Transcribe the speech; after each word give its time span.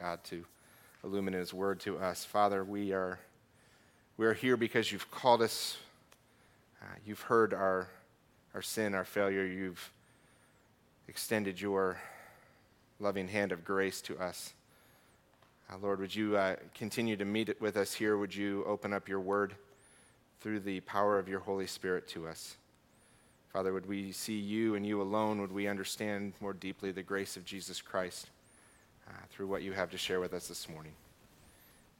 God 0.00 0.24
to 0.24 0.44
illuminate 1.04 1.40
His 1.40 1.52
word 1.52 1.78
to 1.80 1.98
us. 1.98 2.24
Father, 2.24 2.64
we 2.64 2.92
are, 2.92 3.18
we 4.16 4.24
are 4.24 4.32
here 4.32 4.56
because 4.56 4.90
you've 4.90 5.10
called 5.10 5.42
us. 5.42 5.76
Uh, 6.80 6.86
you've 7.04 7.20
heard 7.20 7.52
our, 7.52 7.88
our 8.54 8.62
sin, 8.62 8.94
our 8.94 9.04
failure. 9.04 9.44
You've 9.44 9.92
extended 11.06 11.60
your 11.60 12.00
loving 12.98 13.28
hand 13.28 13.52
of 13.52 13.62
grace 13.62 14.00
to 14.02 14.18
us. 14.18 14.54
Uh, 15.70 15.76
Lord, 15.82 16.00
would 16.00 16.14
you 16.14 16.38
uh, 16.38 16.56
continue 16.74 17.16
to 17.16 17.26
meet 17.26 17.60
with 17.60 17.76
us 17.76 17.92
here? 17.92 18.16
Would 18.16 18.34
you 18.34 18.64
open 18.64 18.94
up 18.94 19.06
your 19.06 19.20
word 19.20 19.54
through 20.40 20.60
the 20.60 20.80
power 20.80 21.18
of 21.18 21.28
your 21.28 21.40
Holy 21.40 21.66
Spirit 21.66 22.08
to 22.08 22.26
us? 22.26 22.56
Father, 23.52 23.74
would 23.74 23.86
we 23.86 24.12
see 24.12 24.38
you 24.38 24.76
and 24.76 24.86
you 24.86 25.02
alone? 25.02 25.42
Would 25.42 25.52
we 25.52 25.68
understand 25.68 26.32
more 26.40 26.54
deeply 26.54 26.90
the 26.90 27.02
grace 27.02 27.36
of 27.36 27.44
Jesus 27.44 27.82
Christ 27.82 28.28
uh, 29.10 29.12
through 29.30 29.46
what 29.48 29.62
you 29.62 29.72
have 29.72 29.90
to 29.90 29.98
share 29.98 30.20
with 30.20 30.32
us 30.32 30.48
this 30.48 30.68
morning? 30.68 30.92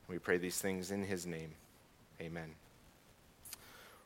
We 0.09 0.18
pray 0.18 0.38
these 0.38 0.59
things 0.59 0.91
in 0.91 1.05
his 1.05 1.27
name. 1.27 1.51
Amen. 2.20 2.51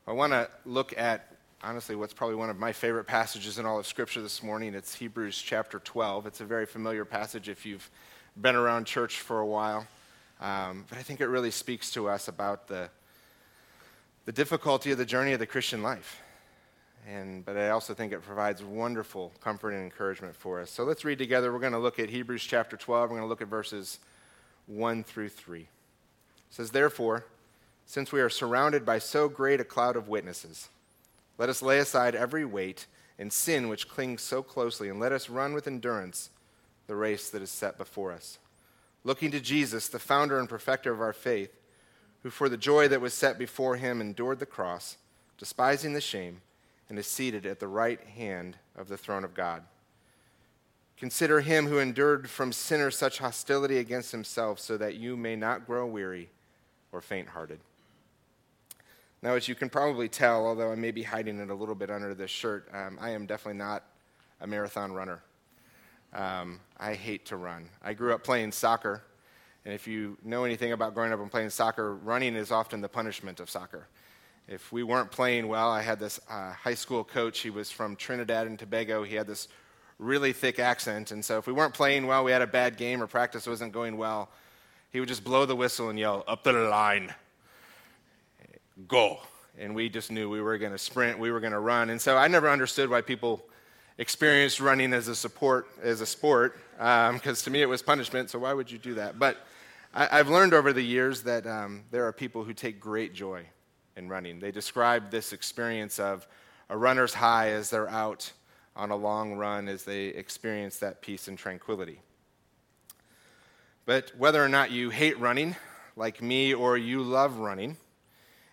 I 0.07 0.13
want 0.13 0.33
to 0.33 0.49
look 0.65 0.97
at, 0.99 1.37
honestly, 1.63 1.97
what's 1.97 2.13
probably 2.13 2.37
one 2.37 2.51
of 2.51 2.59
my 2.59 2.73
favorite 2.73 3.05
passages 3.05 3.59
in 3.59 3.67
all 3.67 3.79
of 3.79 3.87
Scripture 3.87 4.21
this 4.21 4.43
morning. 4.43 4.75
It's 4.75 4.95
Hebrews 4.95 5.41
chapter 5.41 5.79
12. 5.79 6.27
It's 6.27 6.41
a 6.41 6.45
very 6.45 6.67
familiar 6.67 7.05
passage 7.05 7.49
if 7.49 7.65
you've 7.65 7.91
been 8.41 8.55
around 8.57 8.85
church 8.85 9.21
for 9.21 9.41
a 9.41 9.47
while. 9.47 9.87
Um, 10.41 10.85
but 10.89 10.99
I 10.99 11.03
think 11.03 11.21
it 11.21 11.27
really 11.27 11.51
speaks 11.51 11.91
to 11.93 12.09
us 12.09 12.29
about 12.29 12.69
the, 12.69 12.91
the 14.25 14.33
difficulty 14.33 14.91
of 14.91 14.99
the 14.99 15.07
journey 15.07 15.33
of 15.33 15.39
the 15.39 15.47
Christian 15.47 15.83
life. 15.83 16.21
And, 17.07 17.45
but 17.45 17.57
I 17.57 17.71
also 17.71 17.93
think 17.93 18.13
it 18.13 18.23
provides 18.23 18.63
wonderful 18.63 19.33
comfort 19.41 19.73
and 19.73 19.83
encouragement 19.83 20.35
for 20.35 20.61
us. 20.61 20.71
So 20.71 20.85
let's 20.85 21.05
read 21.05 21.19
together. 21.19 21.53
We're 21.53 21.59
going 21.59 21.73
to 21.73 21.79
look 21.79 21.99
at 21.99 22.09
Hebrews 22.09 22.43
chapter 22.43 22.77
12. 22.77 23.11
We're 23.11 23.17
going 23.17 23.27
to 23.27 23.29
look 23.29 23.43
at 23.43 23.49
verses 23.49 23.99
1 24.67 25.05
through 25.05 25.29
3. 25.29 25.61
It 25.61 25.67
says, 26.49 26.71
Therefore, 26.71 27.27
since 27.85 28.11
we 28.11 28.23
are 28.23 28.31
surrounded 28.31 28.87
by 28.87 28.99
so 28.99 29.29
great 29.29 29.61
a 29.61 29.65
cloud 29.65 29.97
of 29.97 30.09
witnesses, 30.09 30.69
let 31.37 31.51
us 31.51 31.61
lay 31.61 31.79
aside 31.79 32.15
every 32.15 32.45
weight 32.45 32.87
and 33.19 33.33
sin 33.33 33.69
which 33.69 33.89
clings 33.89 34.23
so 34.23 34.43
closely, 34.43 34.89
and 34.89 34.99
let 34.99 35.13
us 35.13 35.29
run 35.29 35.53
with 35.53 35.67
endurance 35.67 36.31
the 36.87 36.97
race 36.97 37.29
that 37.31 37.43
is 37.43 37.51
set 37.51 37.77
before 37.77 38.13
us. 38.13 38.39
Looking 39.05 39.31
to 39.33 39.41
Jesus, 39.41 39.89
the 39.89 39.99
founder 39.99 40.39
and 40.39 40.49
perfecter 40.49 40.93
of 40.93 41.01
our 41.01 41.13
faith, 41.13 41.55
who 42.23 42.31
for 42.31 42.49
the 42.49 42.57
joy 42.57 42.89
that 42.89 43.03
was 43.03 43.13
set 43.13 43.39
before 43.39 43.77
him 43.77 44.01
endured 44.01 44.39
the 44.39 44.47
cross, 44.47 44.97
despising 45.37 45.93
the 45.93 46.01
shame 46.01 46.41
and 46.89 46.99
is 46.99 47.07
seated 47.07 47.47
at 47.47 47.61
the 47.61 47.69
right 47.69 48.03
hand 48.03 48.57
of 48.77 48.89
the 48.89 48.97
throne 48.97 49.25
of 49.25 49.35
God. 49.35 49.63
Consider 50.97 51.41
him 51.41 51.67
who 51.67 51.79
endured 51.79 52.31
from 52.31 52.53
sinners 52.53 52.97
such 52.97 53.19
hostility 53.19 53.79
against 53.79 54.13
himself, 54.13 54.61
so 54.61 54.77
that 54.77 54.95
you 54.95 55.17
may 55.17 55.35
not 55.35 55.67
grow 55.67 55.87
weary 55.87 56.31
or 56.93 57.01
faint 57.01 57.29
hearted. 57.29 57.59
Now, 59.23 59.35
as 59.35 59.49
you 59.49 59.55
can 59.55 59.71
probably 59.71 60.09
tell, 60.09 60.47
although 60.47 60.71
I 60.71 60.77
may 60.77 60.91
be 60.91 61.03
hiding 61.03 61.41
it 61.41 61.51
a 61.51 61.55
little 61.55 61.75
bit 61.75 61.91
under 61.91 62.15
this 62.15 62.31
shirt, 62.31 62.69
um, 62.73 62.99
I 63.01 63.11
am 63.11 63.27
definitely 63.27 63.59
not 63.59 63.83
a 64.41 64.47
marathon 64.47 64.93
runner. 64.93 65.23
Um, 66.13 66.61
I 66.79 66.95
hate 66.95 67.27
to 67.27 67.37
run. 67.37 67.69
I 67.83 67.95
grew 67.95 68.15
up 68.15 68.23
playing 68.23 68.53
soccer, 68.53 69.03
and 69.65 69.75
if 69.75 69.89
you 69.89 70.17
know 70.23 70.45
anything 70.45 70.73
about 70.73 70.95
growing 70.95 71.13
up 71.13 71.21
and 71.21 71.31
playing 71.31 71.51
soccer, 71.51 71.97
running 71.97 72.37
is 72.37 72.53
often 72.53 72.81
the 72.81 72.89
punishment 72.89 73.41
of 73.41 73.51
soccer 73.51 73.89
if 74.49 74.73
we 74.73 74.83
weren't 74.83 75.11
playing 75.11 75.49
well, 75.49 75.71
I 75.71 75.83
had 75.83 75.99
this 75.99 76.21
uh, 76.29 76.53
high 76.53 76.75
school 76.75 77.03
coach. 77.03 77.41
He 77.41 77.51
was 77.51 77.71
from 77.71 77.97
Trinidad 77.97 78.47
and 78.47 78.59
Tobago. 78.59 79.03
He 79.03 79.15
had 79.15 79.27
this 79.27 79.49
really 79.99 80.33
thick 80.33 80.59
accent. 80.59 81.13
And 81.13 81.25
so 81.25 81.39
if 81.39 81.47
we 81.47 81.53
weren't 81.53 81.75
playing 81.75 82.07
well, 82.07 82.25
we 82.25 82.33
had 82.33 82.43
a 82.43 82.47
bad 82.47 82.77
game 82.77 83.03
or 83.03 83.07
practice 83.07 83.47
wasn't 83.47 83.73
going 83.73 83.97
well, 83.97 84.29
he 84.91 85.01
would 85.01 85.09
just 85.09 85.25
blow 85.25 85.47
the 85.47 85.57
whistle 85.57 85.89
and 85.89 85.99
yell, 85.99 86.25
Up 86.29 86.45
the 86.45 86.53
line, 86.53 87.15
go. 88.87 89.19
And 89.59 89.75
we 89.75 89.89
just 89.89 90.11
knew 90.11 90.29
we 90.29 90.41
were 90.41 90.59
going 90.59 90.73
to 90.73 90.79
sprint, 90.79 91.19
we 91.19 91.31
were 91.31 91.41
going 91.41 91.53
to 91.53 91.61
run. 91.61 91.91
And 91.91 92.01
so 92.01 92.17
I 92.17 92.29
never 92.29 92.51
understood 92.51 92.91
why 92.91 93.01
people 93.01 93.45
experienced 93.99 94.61
running 94.61 94.93
as 94.93 95.09
a 95.09 95.15
support 95.15 95.69
as 95.83 96.01
a 96.01 96.07
sport 96.07 96.59
because 96.73 97.41
um, 97.41 97.45
to 97.45 97.51
me 97.51 97.63
it 97.63 97.69
was 97.69 97.81
punishment 97.81 98.29
so 98.29 98.41
why 98.41 98.53
would 98.53 98.69
you 98.69 98.77
do 98.77 98.95
that 98.95 99.21
but 99.21 99.47
I, 99.95 100.17
have 100.17 100.29
learned 100.29 100.53
over 100.53 100.73
the 100.73 100.83
years 100.83 101.23
that 101.23 101.47
um, 101.47 101.85
there 101.93 102.05
are 102.05 102.13
people 102.13 102.43
who 102.43 102.53
take 102.53 102.81
great 102.81 103.15
joy 103.15 103.47
in 103.97 104.09
running. 104.09 104.41
They 104.41 104.51
describe 104.51 105.11
this 105.11 105.33
experience 105.33 105.99
of 105.99 106.27
a 106.69 106.77
runner's 106.77 107.15
high 107.15 107.51
as 107.51 107.71
they're 107.71 107.89
out 107.89 108.33
on 108.77 108.91
a 108.91 108.97
long 108.97 109.35
run 109.35 109.69
as 109.69 109.85
they 109.85 110.07
experience 110.07 110.79
that 110.79 111.01
peace 111.01 111.29
and 111.29 111.39
tranquility. 111.39 112.01
But 113.87 114.13
whether 114.17 114.43
or 114.43 114.49
not 114.49 114.71
you 114.71 114.91
hate 114.91 115.19
running, 115.19 115.57
like 115.97 116.23
me, 116.23 116.55
or 116.55 116.77
you 116.77 117.03
love 117.03 117.37
running, 117.37 117.77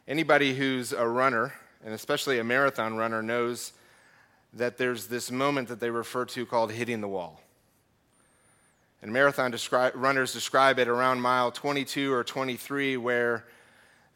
anybody 0.07 0.53
who's 0.53 0.93
a 0.93 1.07
runner, 1.07 1.53
and 1.83 1.93
especially 1.93 2.39
a 2.39 2.43
marathon 2.43 2.97
runner, 2.97 3.23
knows 3.23 3.73
that 4.53 4.77
there's 4.77 5.07
this 5.07 5.31
moment 5.31 5.69
that 5.69 5.79
they 5.79 5.89
refer 5.89 6.25
to 6.25 6.45
called 6.45 6.71
hitting 6.71 7.01
the 7.01 7.07
wall. 7.07 7.41
And 9.01 9.11
marathon 9.11 9.51
descri- 9.51 9.93
runners 9.95 10.33
describe 10.33 10.77
it 10.77 10.87
around 10.87 11.21
mile 11.21 11.51
22 11.51 12.13
or 12.13 12.23
23, 12.23 12.97
where 12.97 13.45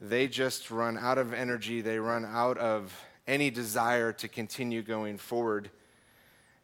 they 0.01 0.27
just 0.27 0.71
run 0.71 0.97
out 0.97 1.17
of 1.17 1.33
energy, 1.33 1.81
they 1.81 1.99
run 1.99 2.25
out 2.25 2.57
of 2.57 2.93
any 3.27 3.49
desire 3.49 4.11
to 4.13 4.27
continue 4.27 4.81
going 4.81 5.17
forward, 5.17 5.69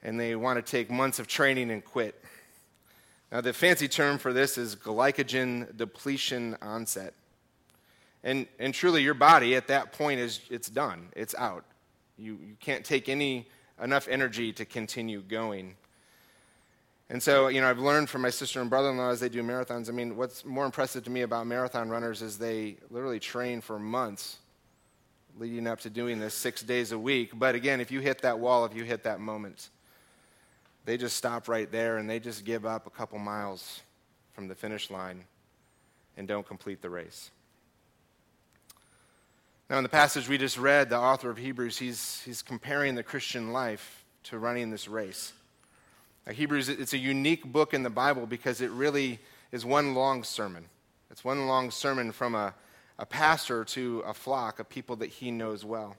and 0.04 0.20
they 0.20 0.36
want 0.36 0.64
to 0.64 0.72
take 0.72 0.90
months 0.90 1.20
of 1.20 1.28
training 1.28 1.72
and 1.72 1.84
quit. 1.84 2.24
Now, 3.32 3.42
the 3.42 3.54
fancy 3.54 3.88
term 3.88 4.18
for 4.18 4.34
this 4.34 4.58
is 4.58 4.76
glycogen 4.76 5.76
depletion 5.78 6.58
onset. 6.62 7.14
And, 8.24 8.46
and 8.60 8.74
truly, 8.74 9.02
your 9.02 9.14
body 9.14 9.56
at 9.56 9.68
that 9.68 9.94
point 9.94 10.20
is 10.20 10.42
it's 10.50 10.70
done, 10.70 11.10
it's 11.16 11.34
out. 11.36 11.66
You, 12.18 12.34
you 12.34 12.56
can't 12.60 12.86
take 12.86 13.10
any 13.10 13.48
enough 13.82 14.08
energy 14.08 14.54
to 14.54 14.66
continue 14.66 15.22
going. 15.22 15.76
And 17.12 17.22
so, 17.22 17.50
you 17.50 17.60
know, 17.60 17.70
I've 17.70 17.78
learned 17.78 18.10
from 18.10 18.22
my 18.22 18.30
sister 18.30 18.62
and 18.62 18.70
brother 18.70 18.90
in 18.90 18.96
law 18.96 19.10
as 19.10 19.20
they 19.20 19.28
do 19.28 19.44
marathons. 19.44 19.90
I 19.90 19.92
mean, 19.92 20.16
what's 20.16 20.46
more 20.46 20.64
impressive 20.64 21.04
to 21.04 21.10
me 21.10 21.24
about 21.24 21.46
marathon 21.46 21.90
runners 21.90 22.22
is 22.22 22.38
they 22.38 22.78
literally 22.90 23.20
train 23.20 23.60
for 23.60 23.78
months 23.78 24.38
leading 25.38 25.68
up 25.68 25.82
to 25.82 25.90
doing 25.90 26.22
this 26.22 26.34
six 26.34 26.62
days 26.62 26.94
a 26.94 26.98
week. 26.98 27.38
But 27.38 27.54
again, 27.54 27.82
if 27.82 27.92
you 27.92 28.00
hit 28.00 28.22
that 28.22 28.40
wall, 28.40 28.64
if 28.64 28.74
you 28.74 28.86
hit 28.86 29.04
that 29.04 29.20
moment, 29.20 29.72
they 30.86 30.96
just 30.96 31.18
stop 31.18 31.50
right 31.50 31.70
there 31.70 31.98
and 31.98 32.10
they 32.10 32.18
just 32.18 32.46
give 32.46 32.66
up 32.66 32.88
a 32.88 32.90
couple 32.90 33.20
miles 33.20 33.82
from 34.32 34.48
the 34.48 34.56
finish 34.56 34.90
line 34.90 35.26
and 36.16 36.30
don't 36.30 36.48
complete 36.48 36.82
the 36.82 36.90
race. 36.90 37.30
Now, 39.70 39.76
in 39.76 39.84
the 39.84 39.90
passage 39.90 40.30
we 40.30 40.38
just 40.38 40.58
read, 40.58 40.90
the 40.90 40.98
author 40.98 41.30
of 41.30 41.36
Hebrews, 41.36 41.78
he's, 41.78 42.22
he's 42.22 42.42
comparing 42.42 42.96
the 42.96 43.04
Christian 43.04 43.52
life 43.52 44.06
to 44.24 44.40
running 44.40 44.70
this 44.70 44.88
race. 44.88 45.34
Hebrews, 46.30 46.70
it's 46.70 46.94
a 46.94 46.98
unique 46.98 47.46
book 47.46 47.74
in 47.74 47.84
the 47.84 47.90
Bible 47.90 48.28
because 48.28 48.62
it 48.62 48.70
really 48.72 49.20
is 49.52 49.66
one 49.66 49.96
long 49.96 50.24
sermon. 50.24 50.66
It's 51.10 51.24
one 51.24 51.48
long 51.48 51.72
sermon 51.72 52.12
from 52.12 52.36
a, 52.36 52.54
a 53.00 53.06
pastor 53.06 53.66
to 53.66 54.00
a 54.06 54.14
flock 54.14 54.60
of 54.60 54.70
people 54.70 54.96
that 54.98 55.10
he 55.10 55.32
knows 55.32 55.66
well. 55.66 55.98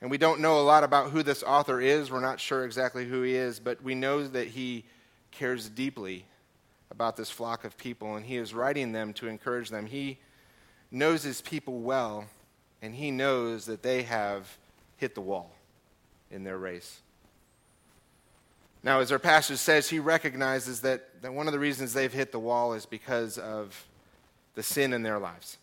And 0.00 0.10
we 0.10 0.18
don't 0.18 0.40
know 0.40 0.60
a 0.60 0.62
lot 0.62 0.84
about 0.84 1.10
who 1.10 1.22
this 1.22 1.42
author 1.42 1.80
is. 1.80 2.10
We're 2.10 2.20
not 2.20 2.40
sure 2.40 2.64
exactly 2.64 3.06
who 3.06 3.22
he 3.22 3.34
is, 3.34 3.58
but 3.58 3.82
we 3.82 3.94
know 3.94 4.26
that 4.26 4.48
he 4.48 4.84
cares 5.30 5.68
deeply 5.68 6.26
about 6.90 7.16
this 7.16 7.30
flock 7.30 7.64
of 7.64 7.76
people, 7.76 8.14
and 8.14 8.24
he 8.24 8.36
is 8.36 8.54
writing 8.54 8.92
them 8.92 9.12
to 9.14 9.26
encourage 9.26 9.70
them. 9.70 9.86
He 9.86 10.18
knows 10.90 11.22
his 11.22 11.40
people 11.40 11.80
well, 11.80 12.26
and 12.82 12.94
he 12.94 13.10
knows 13.10 13.66
that 13.66 13.82
they 13.82 14.02
have 14.02 14.58
hit 14.96 15.14
the 15.14 15.20
wall 15.20 15.50
in 16.30 16.44
their 16.44 16.58
race. 16.58 17.00
Now, 18.84 19.00
as 19.00 19.10
our 19.10 19.18
passage 19.18 19.56
says, 19.56 19.88
he 19.88 19.98
recognizes 19.98 20.82
that, 20.82 21.22
that 21.22 21.32
one 21.32 21.46
of 21.46 21.54
the 21.54 21.58
reasons 21.58 21.94
they've 21.94 22.12
hit 22.12 22.32
the 22.32 22.38
wall 22.38 22.74
is 22.74 22.84
because 22.84 23.38
of 23.38 23.86
the 24.54 24.62
sin 24.62 24.92
in 24.92 25.02
their 25.02 25.18
lives. 25.18 25.56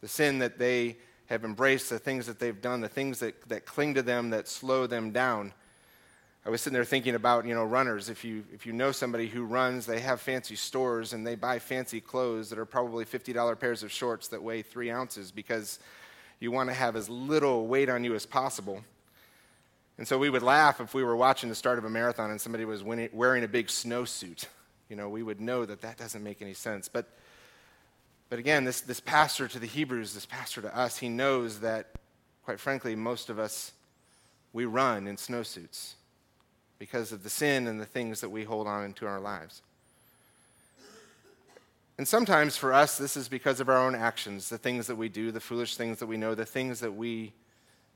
The 0.00 0.06
sin 0.06 0.38
that 0.38 0.56
they 0.56 0.96
have 1.26 1.44
embraced, 1.44 1.90
the 1.90 1.98
things 1.98 2.26
that 2.26 2.38
they've 2.38 2.60
done, 2.60 2.80
the 2.80 2.88
things 2.88 3.18
that, 3.18 3.48
that 3.48 3.66
cling 3.66 3.94
to 3.94 4.02
them, 4.02 4.30
that 4.30 4.46
slow 4.46 4.86
them 4.86 5.10
down. 5.10 5.52
I 6.46 6.50
was 6.50 6.60
sitting 6.60 6.74
there 6.74 6.84
thinking 6.84 7.16
about, 7.16 7.46
you 7.46 7.54
know, 7.54 7.64
runners. 7.64 8.08
If 8.08 8.24
you, 8.24 8.44
if 8.52 8.64
you 8.64 8.72
know 8.72 8.92
somebody 8.92 9.26
who 9.26 9.44
runs, 9.44 9.84
they 9.84 9.98
have 9.98 10.20
fancy 10.20 10.54
stores 10.54 11.14
and 11.14 11.26
they 11.26 11.34
buy 11.34 11.58
fancy 11.58 12.00
clothes 12.00 12.48
that 12.50 12.60
are 12.60 12.66
probably 12.66 13.04
$50 13.04 13.58
pairs 13.58 13.82
of 13.82 13.90
shorts 13.90 14.28
that 14.28 14.40
weigh 14.40 14.62
three 14.62 14.90
ounces 14.90 15.32
because 15.32 15.80
you 16.38 16.52
want 16.52 16.70
to 16.70 16.74
have 16.74 16.94
as 16.94 17.08
little 17.08 17.66
weight 17.66 17.88
on 17.88 18.04
you 18.04 18.14
as 18.14 18.24
possible. 18.24 18.84
And 19.96 20.08
so 20.08 20.18
we 20.18 20.28
would 20.28 20.42
laugh 20.42 20.80
if 20.80 20.92
we 20.92 21.04
were 21.04 21.16
watching 21.16 21.48
the 21.48 21.54
start 21.54 21.78
of 21.78 21.84
a 21.84 21.90
marathon 21.90 22.30
and 22.30 22.40
somebody 22.40 22.64
was 22.64 22.82
wearing 22.82 23.44
a 23.44 23.48
big 23.48 23.68
snowsuit. 23.68 24.46
You 24.88 24.96
know, 24.96 25.08
we 25.08 25.22
would 25.22 25.40
know 25.40 25.64
that 25.64 25.82
that 25.82 25.98
doesn't 25.98 26.22
make 26.22 26.42
any 26.42 26.54
sense. 26.54 26.88
But, 26.88 27.08
but 28.28 28.38
again, 28.38 28.64
this, 28.64 28.80
this 28.80 29.00
pastor 29.00 29.46
to 29.48 29.58
the 29.58 29.66
Hebrews, 29.66 30.12
this 30.12 30.26
pastor 30.26 30.62
to 30.62 30.76
us, 30.76 30.98
he 30.98 31.08
knows 31.08 31.60
that, 31.60 31.92
quite 32.44 32.58
frankly, 32.58 32.96
most 32.96 33.30
of 33.30 33.38
us, 33.38 33.72
we 34.52 34.64
run 34.64 35.06
in 35.06 35.16
snowsuits 35.16 35.94
because 36.78 37.12
of 37.12 37.22
the 37.22 37.30
sin 37.30 37.66
and 37.66 37.80
the 37.80 37.86
things 37.86 38.20
that 38.20 38.30
we 38.30 38.44
hold 38.44 38.66
on 38.66 38.84
into 38.84 39.06
our 39.06 39.20
lives. 39.20 39.62
And 41.96 42.06
sometimes 42.06 42.56
for 42.56 42.72
us, 42.72 42.98
this 42.98 43.16
is 43.16 43.28
because 43.28 43.60
of 43.60 43.68
our 43.68 43.78
own 43.78 43.94
actions, 43.94 44.48
the 44.48 44.58
things 44.58 44.88
that 44.88 44.96
we 44.96 45.08
do, 45.08 45.30
the 45.30 45.40
foolish 45.40 45.76
things 45.76 46.00
that 46.00 46.06
we 46.06 46.16
know, 46.16 46.34
the 46.34 46.44
things 46.44 46.80
that 46.80 46.92
we 46.92 47.32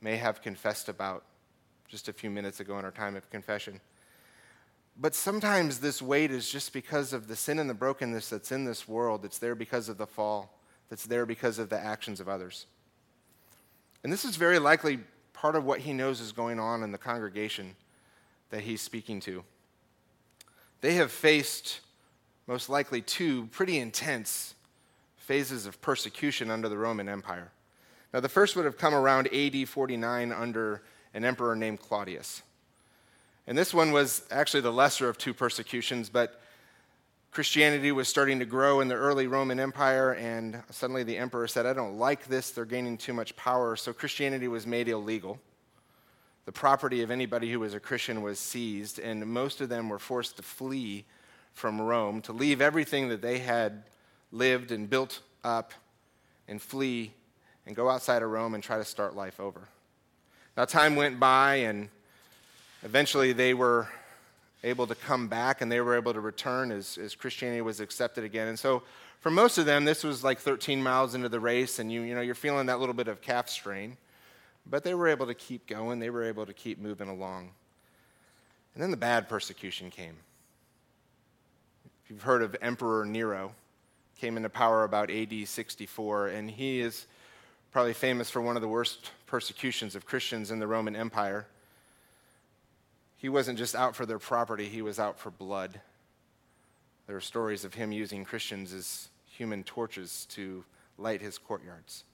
may 0.00 0.16
have 0.16 0.40
confessed 0.40 0.88
about 0.88 1.24
just 1.88 2.08
a 2.08 2.12
few 2.12 2.31
minutes 2.31 2.61
ago 2.61 2.79
in 2.79 2.85
our 2.85 2.90
time 2.90 3.17
of 3.17 3.29
confession. 3.31 3.81
But 5.00 5.14
sometimes 5.14 5.79
this 5.79 6.02
weight 6.02 6.31
is 6.31 6.50
just 6.50 6.73
because 6.73 7.12
of 7.12 7.29
the 7.29 7.37
sin 7.37 7.58
and 7.58 7.70
the 7.70 7.75
brokenness 7.75 8.29
that's 8.29 8.52
in 8.52 8.64
this 8.64 8.87
world. 8.87 9.25
It's 9.25 9.38
there 9.38 9.55
because 9.55 9.88
of 9.88 9.96
the 9.96 10.06
fall, 10.06 10.58
that's 10.90 11.06
there 11.06 11.25
because 11.25 11.58
of 11.58 11.70
the 11.70 11.79
actions 11.79 12.20
of 12.20 12.29
others. 12.29 12.67
And 14.05 14.12
this 14.12 14.25
is 14.25 14.37
very 14.37 14.58
likely 14.58 15.00
part 15.32 15.56
of 15.56 15.64
what 15.64 15.81
he 15.81 15.93
knows 15.93 16.20
is 16.20 16.32
going 16.32 16.58
on 16.58 16.82
in 16.82 16.93
the 16.93 16.99
congregation 16.99 17.76
that 18.50 18.62
he's 18.62 18.82
speaking 18.82 19.20
to. 19.20 19.44
They 20.81 20.94
have 20.94 21.11
faced, 21.11 21.81
most 22.46 22.69
likely, 22.69 23.00
two 23.00 23.46
pretty 23.46 23.79
intense 23.79 24.55
phases 25.17 25.67
of 25.67 25.81
persecution 25.81 26.50
under 26.50 26.69
the 26.69 26.79
Roman 26.79 27.08
Empire. 27.08 27.52
Now, 28.12 28.20
the 28.20 28.29
first 28.29 28.56
would 28.56 28.64
have 28.64 28.79
come 28.79 28.94
around 28.94 29.29
AD 29.32 29.69
49 29.69 30.32
under 30.32 30.82
an 31.14 31.25
emperor 31.25 31.56
named 31.56 31.81
Claudius. 31.81 32.43
And 33.46 33.56
this 33.56 33.72
one 33.72 33.93
was 33.93 34.22
actually 34.31 34.60
the 34.60 34.72
lesser 34.72 35.08
of 35.08 35.16
two 35.16 35.32
persecutions, 35.32 36.08
but 36.08 36.40
Christianity 37.31 37.93
was 37.93 38.08
starting 38.08 38.38
to 38.38 38.44
grow 38.44 38.81
in 38.81 38.88
the 38.88 38.94
early 38.94 39.26
Roman 39.26 39.60
Empire, 39.60 40.12
and 40.14 40.62
suddenly 40.70 41.02
the 41.02 41.19
emperor 41.19 41.46
said, 41.46 41.66
I 41.66 41.72
don't 41.72 41.99
like 41.99 42.26
this, 42.26 42.50
they're 42.50 42.64
gaining 42.64 42.96
too 42.96 43.12
much 43.12 43.37
power. 43.37 43.76
So 43.76 43.93
Christianity 43.93 44.49
was 44.49 44.66
made 44.66 44.88
illegal. 44.88 45.38
The 46.46 46.52
property 46.52 47.02
of 47.02 47.10
anybody 47.10 47.52
who 47.52 47.60
was 47.60 47.75
a 47.75 47.81
Christian 47.81 48.22
was 48.22 48.38
seized, 48.38 48.99
and 48.99 49.26
most 49.26 49.60
of 49.60 49.69
them 49.69 49.88
were 49.88 49.99
forced 49.99 50.37
to 50.38 50.43
flee 50.43 51.05
from 51.52 51.81
Rome, 51.81 52.22
to 52.22 52.32
leave 52.32 52.60
everything 52.60 53.08
that 53.08 53.20
they 53.20 53.38
had 53.38 53.84
lived 54.32 54.72
and 54.72 54.88
built 54.88 55.20
up, 55.44 55.72
and 56.49 56.60
flee 56.60 57.12
and 57.66 57.76
go 57.76 57.90
outside 57.90 58.22
of 58.22 58.31
Rome 58.31 58.55
and 58.55 58.62
try 58.62 58.78
to 58.78 58.84
start 58.84 59.14
life 59.14 59.38
over. 59.38 59.69
Now, 60.58 60.64
time 60.64 60.96
went 60.96 61.20
by, 61.20 61.55
and 61.55 61.88
eventually 62.82 63.32
they 63.32 63.55
were 63.55 63.87
able 64.64 64.88
to 64.88 64.96
come 64.96 65.28
back 65.28 65.60
and 65.60 65.70
they 65.70 65.81
were 65.81 65.94
able 65.94 66.12
to 66.12 66.20
return 66.20 66.72
as, 66.72 66.99
as 66.99 67.14
Christianity 67.14 67.60
was 67.60 67.78
accepted 67.78 68.25
again. 68.25 68.49
And 68.49 68.58
so, 68.58 68.82
for 69.20 69.31
most 69.31 69.58
of 69.58 69.66
them, 69.66 69.84
this 69.84 70.02
was 70.02 70.25
like 70.25 70.40
13 70.40 70.82
miles 70.82 71.14
into 71.14 71.28
the 71.28 71.38
race, 71.38 71.78
and 71.78 71.93
you, 71.93 72.00
you 72.00 72.12
know, 72.12 72.22
you're 72.22 72.34
feeling 72.34 72.66
that 72.66 72.81
little 72.81 72.93
bit 72.93 73.06
of 73.06 73.20
calf 73.20 73.49
strain. 73.49 73.96
But 74.66 74.82
they 74.82 74.94
were 74.94 75.06
able 75.06 75.26
to 75.26 75.34
keep 75.34 75.69
going, 75.69 76.00
they 76.00 76.10
were 76.10 76.25
able 76.25 76.44
to 76.44 76.52
keep 76.52 76.81
moving 76.81 77.08
along. 77.08 77.50
And 78.75 78.82
then 78.82 78.90
the 78.90 78.96
bad 78.96 79.28
persecution 79.28 79.90
came. 79.90 80.16
If 82.02 82.10
you've 82.10 82.22
heard 82.22 82.43
of 82.43 82.56
Emperor 82.60 83.05
Nero, 83.05 83.55
came 84.20 84.37
into 84.37 84.49
power 84.49 84.82
about 84.82 85.08
AD 85.08 85.46
64, 85.46 86.26
and 86.26 86.50
he 86.50 86.81
is 86.81 87.06
probably 87.73 87.93
famous 87.93 88.31
for 88.31 88.41
one 88.41 88.56
of 88.56 88.62
the 88.62 88.69
worst 88.69 89.11
persecutions 89.26 89.94
of 89.94 90.06
Christians 90.06 90.50
in 90.50 90.59
the 90.59 90.67
Roman 90.67 90.97
Empire 90.97 91.47
he 93.19 93.29
wasn't 93.29 93.59
just 93.59 93.75
out 93.75 93.97
for 93.97 94.06
their 94.06 94.20
property, 94.20 94.67
he 94.67 94.81
was 94.81 94.99
out 94.99 95.19
for 95.19 95.31
blood. 95.31 95.81
There 97.06 97.17
are 97.17 97.20
stories 97.20 97.65
of 97.65 97.75
him 97.75 97.91
using 97.91 98.25
Christians 98.25 98.73
as 98.73 99.09
human 99.26 99.65
torches 99.65 100.26
to 100.31 100.65
light 100.97 101.20
his 101.20 101.37
courtyards. 101.37 102.05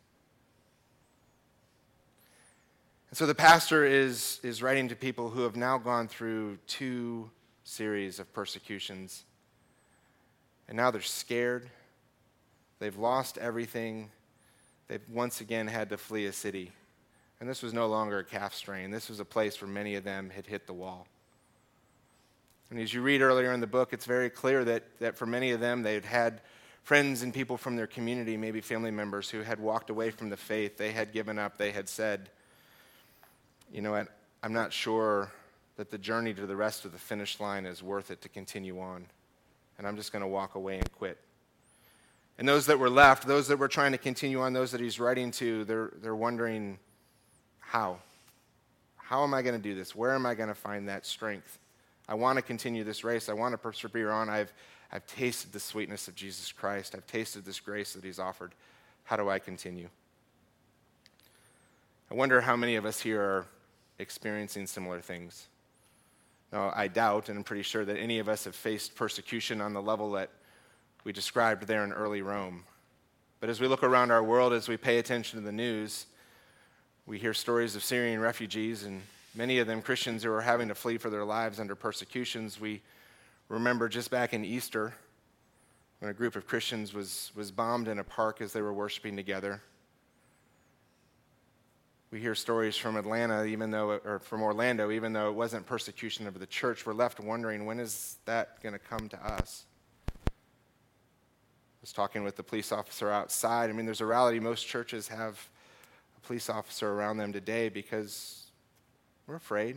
And 3.10 3.18
so 3.18 3.26
the 3.26 3.34
pastor 3.34 3.84
is, 3.84 4.40
is 4.42 4.62
writing 4.62 4.88
to 4.88 4.96
people 4.96 5.28
who 5.28 5.42
have 5.42 5.56
now 5.56 5.76
gone 5.76 6.08
through 6.08 6.56
two 6.66 7.30
series 7.64 8.18
of 8.18 8.32
persecutions. 8.32 9.24
And 10.68 10.76
now 10.76 10.90
they're 10.90 11.02
scared. 11.02 11.68
They've 12.78 12.96
lost 12.96 13.36
everything. 13.36 14.10
They've 14.88 15.00
once 15.10 15.40
again 15.40 15.66
had 15.66 15.88
to 15.90 15.96
flee 15.96 16.26
a 16.26 16.32
city. 16.32 16.72
And 17.40 17.48
this 17.48 17.62
was 17.62 17.72
no 17.72 17.86
longer 17.86 18.18
a 18.18 18.24
calf 18.24 18.54
strain. 18.54 18.90
This 18.90 19.08
was 19.08 19.20
a 19.20 19.24
place 19.24 19.60
where 19.60 19.68
many 19.68 19.96
of 19.96 20.04
them 20.04 20.30
had 20.30 20.46
hit 20.46 20.66
the 20.66 20.72
wall. 20.72 21.06
And 22.70 22.78
as 22.78 22.92
you 22.92 23.02
read 23.02 23.20
earlier 23.20 23.52
in 23.52 23.60
the 23.60 23.66
book, 23.66 23.92
it's 23.92 24.06
very 24.06 24.30
clear 24.30 24.64
that, 24.64 24.84
that 24.98 25.16
for 25.16 25.26
many 25.26 25.50
of 25.50 25.60
them, 25.60 25.82
they 25.82 25.94
had 25.94 26.04
had 26.04 26.40
friends 26.82 27.22
and 27.22 27.32
people 27.32 27.56
from 27.56 27.76
their 27.76 27.86
community, 27.86 28.36
maybe 28.36 28.60
family 28.60 28.90
members, 28.90 29.30
who 29.30 29.42
had 29.42 29.58
walked 29.58 29.90
away 29.90 30.10
from 30.10 30.28
the 30.28 30.36
faith. 30.36 30.76
They 30.76 30.92
had 30.92 31.12
given 31.12 31.38
up. 31.38 31.56
They 31.56 31.72
had 31.72 31.88
said, 31.88 32.30
you 33.72 33.80
know 33.80 33.92
what, 33.92 34.08
I'm 34.42 34.52
not 34.52 34.72
sure 34.72 35.32
that 35.76 35.90
the 35.90 35.98
journey 35.98 36.34
to 36.34 36.46
the 36.46 36.56
rest 36.56 36.84
of 36.84 36.92
the 36.92 36.98
finish 36.98 37.40
line 37.40 37.66
is 37.66 37.82
worth 37.82 38.10
it 38.10 38.20
to 38.22 38.28
continue 38.28 38.80
on. 38.80 39.06
And 39.78 39.86
I'm 39.86 39.96
just 39.96 40.12
going 40.12 40.22
to 40.22 40.28
walk 40.28 40.54
away 40.54 40.78
and 40.78 40.92
quit. 40.92 41.18
And 42.38 42.48
those 42.48 42.66
that 42.66 42.78
were 42.78 42.90
left, 42.90 43.26
those 43.26 43.48
that 43.48 43.58
were 43.58 43.68
trying 43.68 43.92
to 43.92 43.98
continue 43.98 44.40
on, 44.40 44.52
those 44.52 44.72
that 44.72 44.80
he's 44.80 44.98
writing 44.98 45.30
to, 45.32 45.64
they're, 45.64 45.92
they're 46.02 46.16
wondering, 46.16 46.78
how? 47.60 47.98
How 48.96 49.22
am 49.22 49.34
I 49.34 49.42
going 49.42 49.54
to 49.54 49.62
do 49.62 49.74
this? 49.74 49.94
Where 49.94 50.14
am 50.14 50.26
I 50.26 50.34
going 50.34 50.48
to 50.48 50.54
find 50.54 50.88
that 50.88 51.06
strength? 51.06 51.58
I 52.08 52.14
want 52.14 52.36
to 52.36 52.42
continue 52.42 52.84
this 52.84 53.04
race. 53.04 53.28
I 53.28 53.32
want 53.32 53.52
to 53.52 53.58
persevere 53.58 54.10
on. 54.10 54.28
I've, 54.28 54.52
I've 54.92 55.06
tasted 55.06 55.52
the 55.52 55.60
sweetness 55.60 56.08
of 56.08 56.14
Jesus 56.14 56.52
Christ. 56.52 56.94
I've 56.94 57.06
tasted 57.06 57.44
this 57.44 57.60
grace 57.60 57.94
that 57.94 58.04
He's 58.04 58.18
offered. 58.18 58.52
How 59.04 59.16
do 59.16 59.28
I 59.28 59.38
continue? 59.38 59.88
I 62.10 62.14
wonder 62.14 62.40
how 62.40 62.56
many 62.56 62.76
of 62.76 62.84
us 62.84 63.00
here 63.00 63.20
are 63.20 63.46
experiencing 63.98 64.66
similar 64.66 65.00
things. 65.00 65.46
Now, 66.52 66.72
I 66.74 66.88
doubt, 66.88 67.28
and 67.28 67.38
I'm 67.38 67.44
pretty 67.44 67.62
sure 67.62 67.84
that 67.84 67.98
any 67.98 68.18
of 68.18 68.28
us 68.28 68.44
have 68.44 68.54
faced 68.54 68.94
persecution 68.94 69.60
on 69.60 69.72
the 69.72 69.82
level 69.82 70.12
that 70.12 70.30
we 71.04 71.12
described 71.12 71.66
there 71.66 71.84
in 71.84 71.92
early 71.92 72.22
Rome. 72.22 72.64
But 73.40 73.50
as 73.50 73.60
we 73.60 73.68
look 73.68 73.82
around 73.82 74.10
our 74.10 74.24
world, 74.24 74.54
as 74.54 74.68
we 74.68 74.78
pay 74.78 74.98
attention 74.98 75.38
to 75.38 75.44
the 75.44 75.52
news, 75.52 76.06
we 77.06 77.18
hear 77.18 77.34
stories 77.34 77.76
of 77.76 77.84
Syrian 77.84 78.20
refugees, 78.20 78.84
and 78.84 79.02
many 79.34 79.58
of 79.58 79.66
them 79.66 79.82
Christians 79.82 80.22
who 80.22 80.32
are 80.32 80.40
having 80.40 80.68
to 80.68 80.74
flee 80.74 80.96
for 80.96 81.10
their 81.10 81.24
lives 81.24 81.60
under 81.60 81.74
persecutions. 81.74 82.58
We 82.58 82.80
remember 83.50 83.90
just 83.90 84.10
back 84.10 84.32
in 84.32 84.44
Easter 84.44 84.94
when 85.98 86.10
a 86.10 86.14
group 86.14 86.36
of 86.36 86.46
Christians 86.46 86.94
was, 86.94 87.30
was 87.34 87.50
bombed 87.50 87.88
in 87.88 87.98
a 87.98 88.04
park 88.04 88.40
as 88.40 88.54
they 88.54 88.62
were 88.62 88.72
worshiping 88.72 89.16
together. 89.16 89.60
We 92.10 92.20
hear 92.20 92.34
stories 92.34 92.76
from 92.76 92.96
Atlanta, 92.96 93.44
even 93.44 93.70
though, 93.70 94.00
or 94.04 94.20
from 94.20 94.42
Orlando, 94.42 94.90
even 94.90 95.12
though 95.12 95.28
it 95.28 95.34
wasn't 95.34 95.66
persecution 95.66 96.26
of 96.26 96.38
the 96.38 96.46
church. 96.46 96.86
We're 96.86 96.94
left 96.94 97.20
wondering 97.20 97.66
when 97.66 97.80
is 97.80 98.18
that 98.24 98.62
going 98.62 98.72
to 98.72 98.78
come 98.78 99.08
to 99.08 99.26
us? 99.26 99.64
Was 101.84 101.92
talking 101.92 102.24
with 102.24 102.36
the 102.36 102.42
police 102.42 102.72
officer 102.72 103.10
outside. 103.10 103.68
I 103.68 103.74
mean, 103.74 103.84
there's 103.84 104.00
a 104.00 104.06
reality 104.06 104.38
most 104.38 104.66
churches 104.66 105.06
have 105.08 105.38
a 106.16 106.26
police 106.26 106.48
officer 106.48 106.90
around 106.90 107.18
them 107.18 107.30
today 107.30 107.68
because 107.68 108.46
we're 109.26 109.34
afraid. 109.34 109.76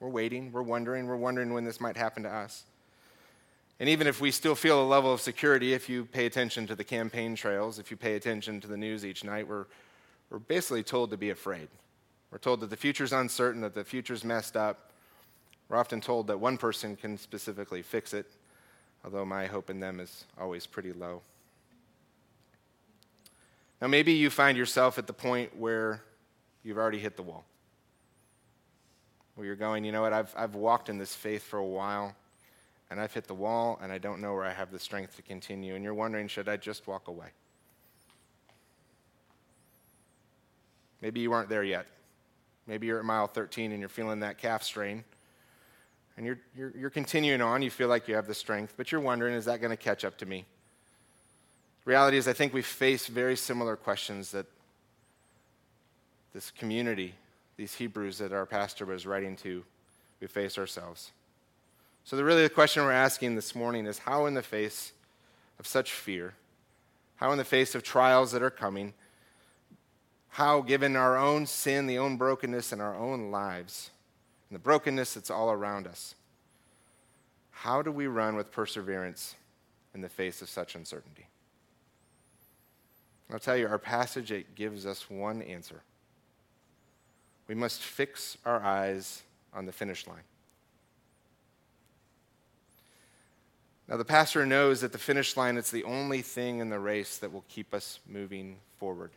We're 0.00 0.08
waiting. 0.08 0.50
We're 0.50 0.62
wondering. 0.62 1.06
We're 1.06 1.14
wondering 1.14 1.54
when 1.54 1.62
this 1.62 1.80
might 1.80 1.96
happen 1.96 2.24
to 2.24 2.28
us. 2.28 2.64
And 3.78 3.88
even 3.88 4.08
if 4.08 4.20
we 4.20 4.32
still 4.32 4.56
feel 4.56 4.82
a 4.82 4.84
level 4.84 5.12
of 5.12 5.20
security, 5.20 5.74
if 5.74 5.88
you 5.88 6.06
pay 6.06 6.26
attention 6.26 6.66
to 6.66 6.74
the 6.74 6.82
campaign 6.82 7.36
trails, 7.36 7.78
if 7.78 7.92
you 7.92 7.96
pay 7.96 8.16
attention 8.16 8.60
to 8.62 8.66
the 8.66 8.76
news 8.76 9.06
each 9.06 9.22
night, 9.22 9.46
we're, 9.46 9.66
we're 10.28 10.40
basically 10.40 10.82
told 10.82 11.12
to 11.12 11.16
be 11.16 11.30
afraid. 11.30 11.68
We're 12.32 12.38
told 12.38 12.58
that 12.62 12.70
the 12.70 12.76
future's 12.76 13.12
uncertain, 13.12 13.60
that 13.60 13.74
the 13.74 13.84
future's 13.84 14.24
messed 14.24 14.56
up. 14.56 14.90
We're 15.68 15.76
often 15.76 16.00
told 16.00 16.26
that 16.26 16.40
one 16.40 16.58
person 16.58 16.96
can 16.96 17.16
specifically 17.16 17.82
fix 17.82 18.12
it, 18.12 18.26
although 19.04 19.24
my 19.24 19.46
hope 19.46 19.70
in 19.70 19.80
them 19.80 20.00
is 20.00 20.24
always 20.38 20.66
pretty 20.66 20.92
low. 20.92 21.22
Now, 23.80 23.88
maybe 23.88 24.12
you 24.12 24.30
find 24.30 24.56
yourself 24.56 24.96
at 24.98 25.06
the 25.06 25.12
point 25.12 25.56
where 25.56 26.02
you've 26.62 26.78
already 26.78 27.00
hit 27.00 27.16
the 27.16 27.22
wall, 27.22 27.44
where 29.34 29.46
you're 29.46 29.56
going, 29.56 29.84
you 29.84 29.90
know 29.90 30.02
what, 30.02 30.12
I've, 30.12 30.32
I've 30.36 30.54
walked 30.54 30.88
in 30.88 30.98
this 30.98 31.14
faith 31.14 31.42
for 31.42 31.58
a 31.58 31.64
while, 31.64 32.14
and 32.90 33.00
I've 33.00 33.12
hit 33.12 33.26
the 33.26 33.34
wall, 33.34 33.80
and 33.82 33.90
I 33.90 33.98
don't 33.98 34.20
know 34.20 34.34
where 34.34 34.44
I 34.44 34.52
have 34.52 34.70
the 34.70 34.78
strength 34.78 35.16
to 35.16 35.22
continue. 35.22 35.74
And 35.74 35.82
you're 35.82 35.94
wondering, 35.94 36.28
should 36.28 36.48
I 36.48 36.56
just 36.56 36.86
walk 36.86 37.08
away? 37.08 37.28
Maybe 41.00 41.18
you 41.18 41.32
aren't 41.32 41.48
there 41.48 41.64
yet. 41.64 41.86
Maybe 42.68 42.86
you're 42.86 43.00
at 43.00 43.04
mile 43.04 43.26
13 43.26 43.72
and 43.72 43.80
you're 43.80 43.88
feeling 43.88 44.20
that 44.20 44.38
calf 44.38 44.62
strain. 44.62 45.02
And 46.16 46.26
you're, 46.26 46.38
you're, 46.56 46.72
you're 46.76 46.90
continuing 46.90 47.40
on. 47.40 47.62
You 47.62 47.70
feel 47.70 47.88
like 47.88 48.06
you 48.06 48.14
have 48.14 48.26
the 48.26 48.34
strength, 48.34 48.74
but 48.76 48.92
you're 48.92 49.00
wondering, 49.00 49.34
is 49.34 49.46
that 49.46 49.60
going 49.60 49.70
to 49.70 49.76
catch 49.76 50.04
up 50.04 50.18
to 50.18 50.26
me? 50.26 50.44
Reality 51.84 52.16
is, 52.16 52.28
I 52.28 52.32
think 52.32 52.52
we 52.52 52.62
face 52.62 53.06
very 53.06 53.36
similar 53.36 53.76
questions 53.76 54.30
that 54.32 54.46
this 56.32 56.50
community, 56.50 57.14
these 57.56 57.74
Hebrews 57.74 58.18
that 58.18 58.32
our 58.32 58.46
pastor 58.46 58.86
was 58.86 59.06
writing 59.06 59.36
to, 59.36 59.64
we 60.20 60.26
face 60.26 60.58
ourselves. 60.58 61.10
So, 62.04 62.16
the, 62.16 62.24
really, 62.24 62.42
the 62.42 62.50
question 62.50 62.84
we're 62.84 62.92
asking 62.92 63.34
this 63.34 63.54
morning 63.54 63.86
is 63.86 63.98
how, 63.98 64.26
in 64.26 64.34
the 64.34 64.42
face 64.42 64.92
of 65.58 65.66
such 65.66 65.92
fear, 65.92 66.34
how, 67.16 67.32
in 67.32 67.38
the 67.38 67.44
face 67.44 67.74
of 67.74 67.82
trials 67.82 68.32
that 68.32 68.42
are 68.42 68.50
coming, 68.50 68.94
how, 70.30 70.62
given 70.62 70.96
our 70.96 71.16
own 71.16 71.46
sin, 71.46 71.86
the 71.86 71.98
own 71.98 72.16
brokenness 72.16 72.72
in 72.72 72.80
our 72.80 72.96
own 72.96 73.30
lives, 73.30 73.90
and 74.52 74.58
the 74.58 74.62
brokenness 74.62 75.14
that's 75.14 75.30
all 75.30 75.50
around 75.50 75.86
us, 75.86 76.14
how 77.52 77.80
do 77.80 77.90
we 77.90 78.06
run 78.06 78.36
with 78.36 78.52
perseverance 78.52 79.34
in 79.94 80.02
the 80.02 80.10
face 80.10 80.42
of 80.42 80.50
such 80.50 80.74
uncertainty? 80.74 81.26
I'll 83.32 83.38
tell 83.38 83.56
you, 83.56 83.66
our 83.66 83.78
passage 83.78 84.30
it 84.30 84.54
gives 84.54 84.84
us 84.84 85.08
one 85.08 85.40
answer. 85.40 85.80
We 87.48 87.54
must 87.54 87.80
fix 87.80 88.36
our 88.44 88.60
eyes 88.62 89.22
on 89.54 89.64
the 89.64 89.72
finish 89.72 90.06
line. 90.06 90.24
Now, 93.88 93.96
the 93.96 94.04
pastor 94.04 94.44
knows 94.44 94.82
that 94.82 94.92
the 94.92 94.98
finish 94.98 95.34
line 95.34 95.56
is 95.56 95.70
the 95.70 95.84
only 95.84 96.20
thing 96.20 96.58
in 96.58 96.68
the 96.68 96.78
race 96.78 97.16
that 97.16 97.32
will 97.32 97.44
keep 97.48 97.72
us 97.72 98.00
moving 98.06 98.58
forward. 98.76 99.12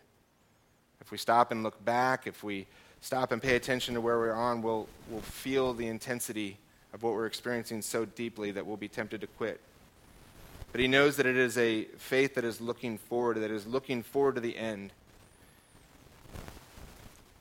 If 1.01 1.11
we 1.11 1.17
stop 1.17 1.51
and 1.51 1.61
look 1.61 1.83
back, 1.83 2.25
if 2.25 2.41
we 2.41 2.67
stop 3.05 3.31
and 3.31 3.39
pay 3.39 3.55
attention 3.55 3.93
to 3.93 4.01
where 4.01 4.17
we're 4.17 4.33
on, 4.33 4.63
we'll, 4.63 4.87
we'll 5.11 5.21
feel 5.21 5.75
the 5.75 5.85
intensity 5.85 6.57
of 6.91 7.03
what 7.03 7.13
we're 7.13 7.27
experiencing 7.27 7.79
so 7.79 8.03
deeply 8.03 8.49
that 8.49 8.65
we'll 8.65 8.77
be 8.77 8.87
tempted 8.87 9.21
to 9.21 9.27
quit. 9.27 9.61
But 10.71 10.81
he 10.81 10.87
knows 10.87 11.17
that 11.17 11.27
it 11.27 11.37
is 11.37 11.55
a 11.55 11.83
faith 11.99 12.33
that 12.33 12.43
is 12.43 12.59
looking 12.59 12.97
forward, 12.97 13.37
that 13.37 13.51
is 13.51 13.67
looking 13.67 14.01
forward 14.01 14.35
to 14.35 14.41
the 14.41 14.57
end. 14.57 14.91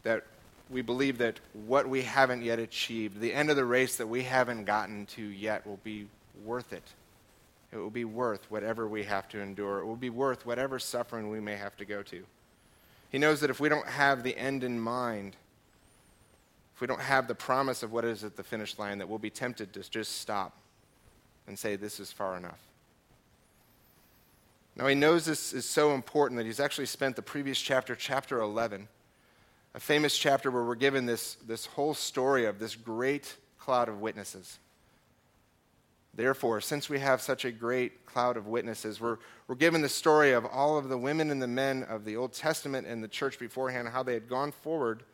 That 0.02 0.26
we 0.68 0.82
believe 0.82 1.16
that 1.16 1.40
what 1.54 1.88
we 1.88 2.02
haven't 2.02 2.42
yet 2.42 2.58
achieved, 2.58 3.18
the 3.18 3.32
end 3.32 3.48
of 3.48 3.56
the 3.56 3.64
race 3.64 3.96
that 3.96 4.06
we 4.06 4.24
haven't 4.24 4.66
gotten 4.66 5.06
to 5.06 5.22
yet, 5.22 5.66
will 5.66 5.80
be 5.82 6.08
worth 6.44 6.74
it. 6.74 6.92
It 7.72 7.78
will 7.78 7.88
be 7.88 8.04
worth 8.04 8.50
whatever 8.50 8.86
we 8.86 9.04
have 9.04 9.30
to 9.30 9.40
endure. 9.40 9.78
It 9.78 9.86
will 9.86 9.96
be 9.96 10.10
worth 10.10 10.44
whatever 10.44 10.78
suffering 10.78 11.30
we 11.30 11.40
may 11.40 11.56
have 11.56 11.74
to 11.78 11.86
go 11.86 12.02
to. 12.02 12.22
He 13.10 13.16
knows 13.16 13.40
that 13.40 13.48
if 13.48 13.60
we 13.60 13.70
don't 13.70 13.88
have 13.88 14.24
the 14.24 14.36
end 14.36 14.62
in 14.62 14.78
mind, 14.78 15.36
if 16.74 16.80
we 16.80 16.86
don't 16.86 17.00
have 17.00 17.28
the 17.28 17.34
promise 17.34 17.82
of 17.82 17.92
what 17.92 18.04
is 18.04 18.24
at 18.24 18.36
the 18.36 18.42
finish 18.42 18.78
line, 18.78 18.98
that 18.98 19.08
we'll 19.08 19.18
be 19.18 19.30
tempted 19.30 19.72
to 19.74 19.88
just 19.90 20.20
stop 20.20 20.56
and 21.46 21.58
say, 21.58 21.76
This 21.76 22.00
is 22.00 22.10
far 22.10 22.36
enough. 22.36 22.58
Now, 24.76 24.88
he 24.88 24.96
knows 24.96 25.24
this 25.24 25.52
is 25.52 25.64
so 25.64 25.94
important 25.94 26.36
that 26.38 26.46
he's 26.46 26.58
actually 26.58 26.86
spent 26.86 27.14
the 27.14 27.22
previous 27.22 27.60
chapter, 27.60 27.94
chapter 27.94 28.40
11, 28.40 28.88
a 29.74 29.80
famous 29.80 30.18
chapter 30.18 30.50
where 30.50 30.64
we're 30.64 30.74
given 30.74 31.06
this, 31.06 31.36
this 31.46 31.66
whole 31.66 31.94
story 31.94 32.44
of 32.46 32.58
this 32.58 32.74
great 32.74 33.36
cloud 33.60 33.88
of 33.88 34.00
witnesses. 34.00 34.58
Therefore, 36.12 36.60
since 36.60 36.88
we 36.88 36.98
have 36.98 37.20
such 37.20 37.44
a 37.44 37.52
great 37.52 38.04
cloud 38.04 38.36
of 38.36 38.48
witnesses, 38.48 39.00
we're, 39.00 39.18
we're 39.46 39.54
given 39.54 39.80
the 39.80 39.88
story 39.88 40.32
of 40.32 40.44
all 40.44 40.76
of 40.76 40.88
the 40.88 40.98
women 40.98 41.30
and 41.30 41.40
the 41.40 41.46
men 41.46 41.84
of 41.84 42.04
the 42.04 42.16
Old 42.16 42.32
Testament 42.32 42.84
and 42.86 43.02
the 43.02 43.08
church 43.08 43.38
beforehand, 43.38 43.88
how 43.88 44.02
they 44.02 44.14
had 44.14 44.28
gone 44.28 44.50
forward 44.50 45.04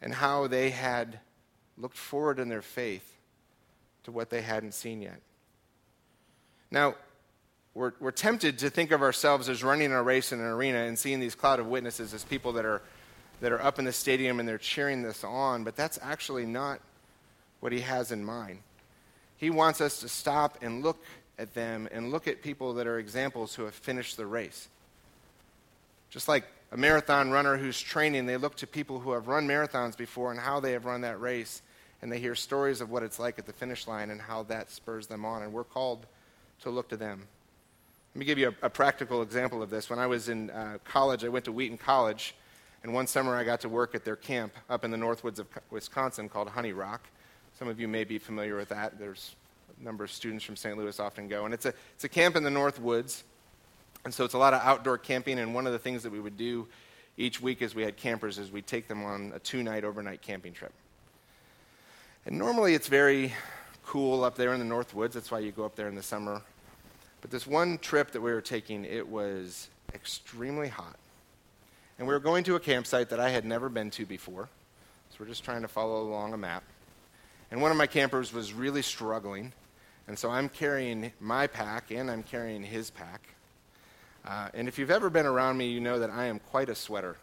and 0.00 0.14
how 0.14 0.46
they 0.46 0.70
had 0.70 1.20
looked 1.78 1.96
forward 1.96 2.38
in 2.38 2.48
their 2.48 2.62
faith 2.62 3.16
to 4.04 4.12
what 4.12 4.30
they 4.30 4.42
hadn't 4.42 4.72
seen 4.72 5.02
yet. 5.02 5.20
Now, 6.70 6.94
we're, 7.74 7.92
we're 8.00 8.10
tempted 8.10 8.58
to 8.60 8.70
think 8.70 8.90
of 8.90 9.02
ourselves 9.02 9.48
as 9.48 9.62
running 9.62 9.92
a 9.92 10.02
race 10.02 10.32
in 10.32 10.40
an 10.40 10.46
arena 10.46 10.78
and 10.78 10.98
seeing 10.98 11.20
these 11.20 11.34
cloud 11.34 11.60
of 11.60 11.66
witnesses 11.66 12.14
as 12.14 12.24
people 12.24 12.52
that 12.54 12.64
are, 12.64 12.80
that 13.40 13.52
are 13.52 13.62
up 13.62 13.78
in 13.78 13.84
the 13.84 13.92
stadium 13.92 14.40
and 14.40 14.48
they're 14.48 14.56
cheering 14.56 15.02
this 15.02 15.22
on, 15.24 15.62
but 15.62 15.76
that's 15.76 15.98
actually 16.02 16.46
not 16.46 16.80
what 17.60 17.72
he 17.72 17.80
has 17.80 18.12
in 18.12 18.24
mind. 18.24 18.60
He 19.36 19.50
wants 19.50 19.80
us 19.80 20.00
to 20.00 20.08
stop 20.08 20.58
and 20.62 20.82
look 20.82 21.02
at 21.38 21.52
them 21.52 21.88
and 21.92 22.10
look 22.10 22.26
at 22.26 22.42
people 22.42 22.74
that 22.74 22.86
are 22.86 22.98
examples 22.98 23.54
who 23.54 23.64
have 23.64 23.74
finished 23.74 24.16
the 24.16 24.24
race. 24.24 24.68
Just 26.08 26.28
like 26.28 26.44
a 26.72 26.76
marathon 26.76 27.30
runner 27.30 27.56
who's 27.56 27.80
training, 27.80 28.26
they 28.26 28.36
look 28.36 28.56
to 28.56 28.66
people 28.66 28.98
who 28.98 29.12
have 29.12 29.28
run 29.28 29.46
marathons 29.46 29.96
before 29.96 30.30
and 30.30 30.40
how 30.40 30.60
they 30.60 30.72
have 30.72 30.84
run 30.84 31.02
that 31.02 31.20
race, 31.20 31.62
and 32.02 32.10
they 32.10 32.18
hear 32.18 32.34
stories 32.34 32.80
of 32.80 32.90
what 32.90 33.02
it's 33.02 33.18
like 33.18 33.38
at 33.38 33.46
the 33.46 33.52
finish 33.52 33.86
line 33.86 34.10
and 34.10 34.20
how 34.20 34.42
that 34.44 34.70
spurs 34.70 35.06
them 35.06 35.24
on. 35.24 35.42
And 35.42 35.52
we're 35.52 35.64
called 35.64 36.06
to 36.62 36.70
look 36.70 36.88
to 36.88 36.96
them. 36.96 37.26
Let 38.14 38.18
me 38.20 38.24
give 38.24 38.38
you 38.38 38.48
a, 38.62 38.66
a 38.66 38.70
practical 38.70 39.22
example 39.22 39.62
of 39.62 39.70
this. 39.70 39.90
When 39.90 39.98
I 39.98 40.06
was 40.06 40.28
in 40.28 40.50
uh, 40.50 40.78
college, 40.84 41.24
I 41.24 41.28
went 41.28 41.44
to 41.44 41.52
Wheaton 41.52 41.78
College, 41.78 42.34
and 42.82 42.92
one 42.92 43.06
summer 43.06 43.36
I 43.36 43.44
got 43.44 43.60
to 43.60 43.68
work 43.68 43.94
at 43.94 44.04
their 44.04 44.16
camp 44.16 44.54
up 44.70 44.84
in 44.84 44.90
the 44.90 44.96
Northwoods 44.96 45.38
of 45.38 45.46
Wisconsin 45.70 46.28
called 46.28 46.48
Honey 46.48 46.72
Rock. 46.72 47.02
Some 47.58 47.68
of 47.68 47.78
you 47.78 47.88
may 47.88 48.04
be 48.04 48.18
familiar 48.18 48.56
with 48.56 48.70
that. 48.70 48.98
There's 48.98 49.36
a 49.78 49.84
number 49.84 50.04
of 50.04 50.10
students 50.10 50.44
from 50.44 50.56
St. 50.56 50.76
Louis 50.76 50.98
often 50.98 51.28
go. 51.28 51.44
And 51.44 51.54
it's 51.54 51.66
a, 51.66 51.74
it's 51.94 52.04
a 52.04 52.08
camp 52.08 52.36
in 52.36 52.42
the 52.42 52.50
North 52.50 52.80
Woods. 52.80 53.24
And 54.06 54.14
so 54.14 54.24
it's 54.24 54.34
a 54.34 54.38
lot 54.38 54.54
of 54.54 54.60
outdoor 54.62 54.98
camping. 54.98 55.40
And 55.40 55.52
one 55.52 55.66
of 55.66 55.72
the 55.72 55.80
things 55.80 56.04
that 56.04 56.12
we 56.12 56.20
would 56.20 56.36
do 56.36 56.68
each 57.16 57.40
week 57.40 57.60
as 57.60 57.74
we 57.74 57.82
had 57.82 57.96
campers 57.96 58.38
is 58.38 58.52
we'd 58.52 58.68
take 58.68 58.86
them 58.86 59.02
on 59.02 59.32
a 59.34 59.40
two 59.40 59.64
night 59.64 59.82
overnight 59.82 60.22
camping 60.22 60.52
trip. 60.52 60.72
And 62.24 62.38
normally 62.38 62.74
it's 62.74 62.86
very 62.86 63.34
cool 63.84 64.22
up 64.22 64.36
there 64.36 64.52
in 64.52 64.60
the 64.60 64.64
North 64.64 64.94
Woods. 64.94 65.14
That's 65.14 65.32
why 65.32 65.40
you 65.40 65.50
go 65.50 65.64
up 65.64 65.74
there 65.74 65.88
in 65.88 65.96
the 65.96 66.04
summer. 66.04 66.40
But 67.20 67.32
this 67.32 67.48
one 67.48 67.78
trip 67.78 68.12
that 68.12 68.20
we 68.20 68.30
were 68.30 68.40
taking, 68.40 68.84
it 68.84 69.08
was 69.08 69.70
extremely 69.92 70.68
hot. 70.68 70.94
And 71.98 72.06
we 72.06 72.14
were 72.14 72.20
going 72.20 72.44
to 72.44 72.54
a 72.54 72.60
campsite 72.60 73.08
that 73.08 73.18
I 73.18 73.30
had 73.30 73.44
never 73.44 73.68
been 73.68 73.90
to 73.90 74.06
before. 74.06 74.48
So 75.10 75.16
we're 75.18 75.26
just 75.26 75.42
trying 75.42 75.62
to 75.62 75.68
follow 75.68 76.02
along 76.02 76.32
a 76.32 76.36
map. 76.36 76.62
And 77.50 77.60
one 77.60 77.72
of 77.72 77.76
my 77.76 77.88
campers 77.88 78.32
was 78.32 78.52
really 78.52 78.82
struggling. 78.82 79.52
And 80.06 80.16
so 80.16 80.30
I'm 80.30 80.48
carrying 80.48 81.10
my 81.18 81.48
pack 81.48 81.90
and 81.90 82.08
I'm 82.08 82.22
carrying 82.22 82.62
his 82.62 82.88
pack. 82.88 83.30
Uh, 84.26 84.48
and 84.54 84.66
if 84.66 84.78
you've 84.78 84.90
ever 84.90 85.08
been 85.08 85.26
around 85.26 85.56
me, 85.56 85.68
you 85.68 85.80
know 85.80 86.00
that 86.00 86.10
I 86.10 86.26
am 86.26 86.40
quite 86.40 86.68
a 86.68 86.74
sweater. 86.74 87.16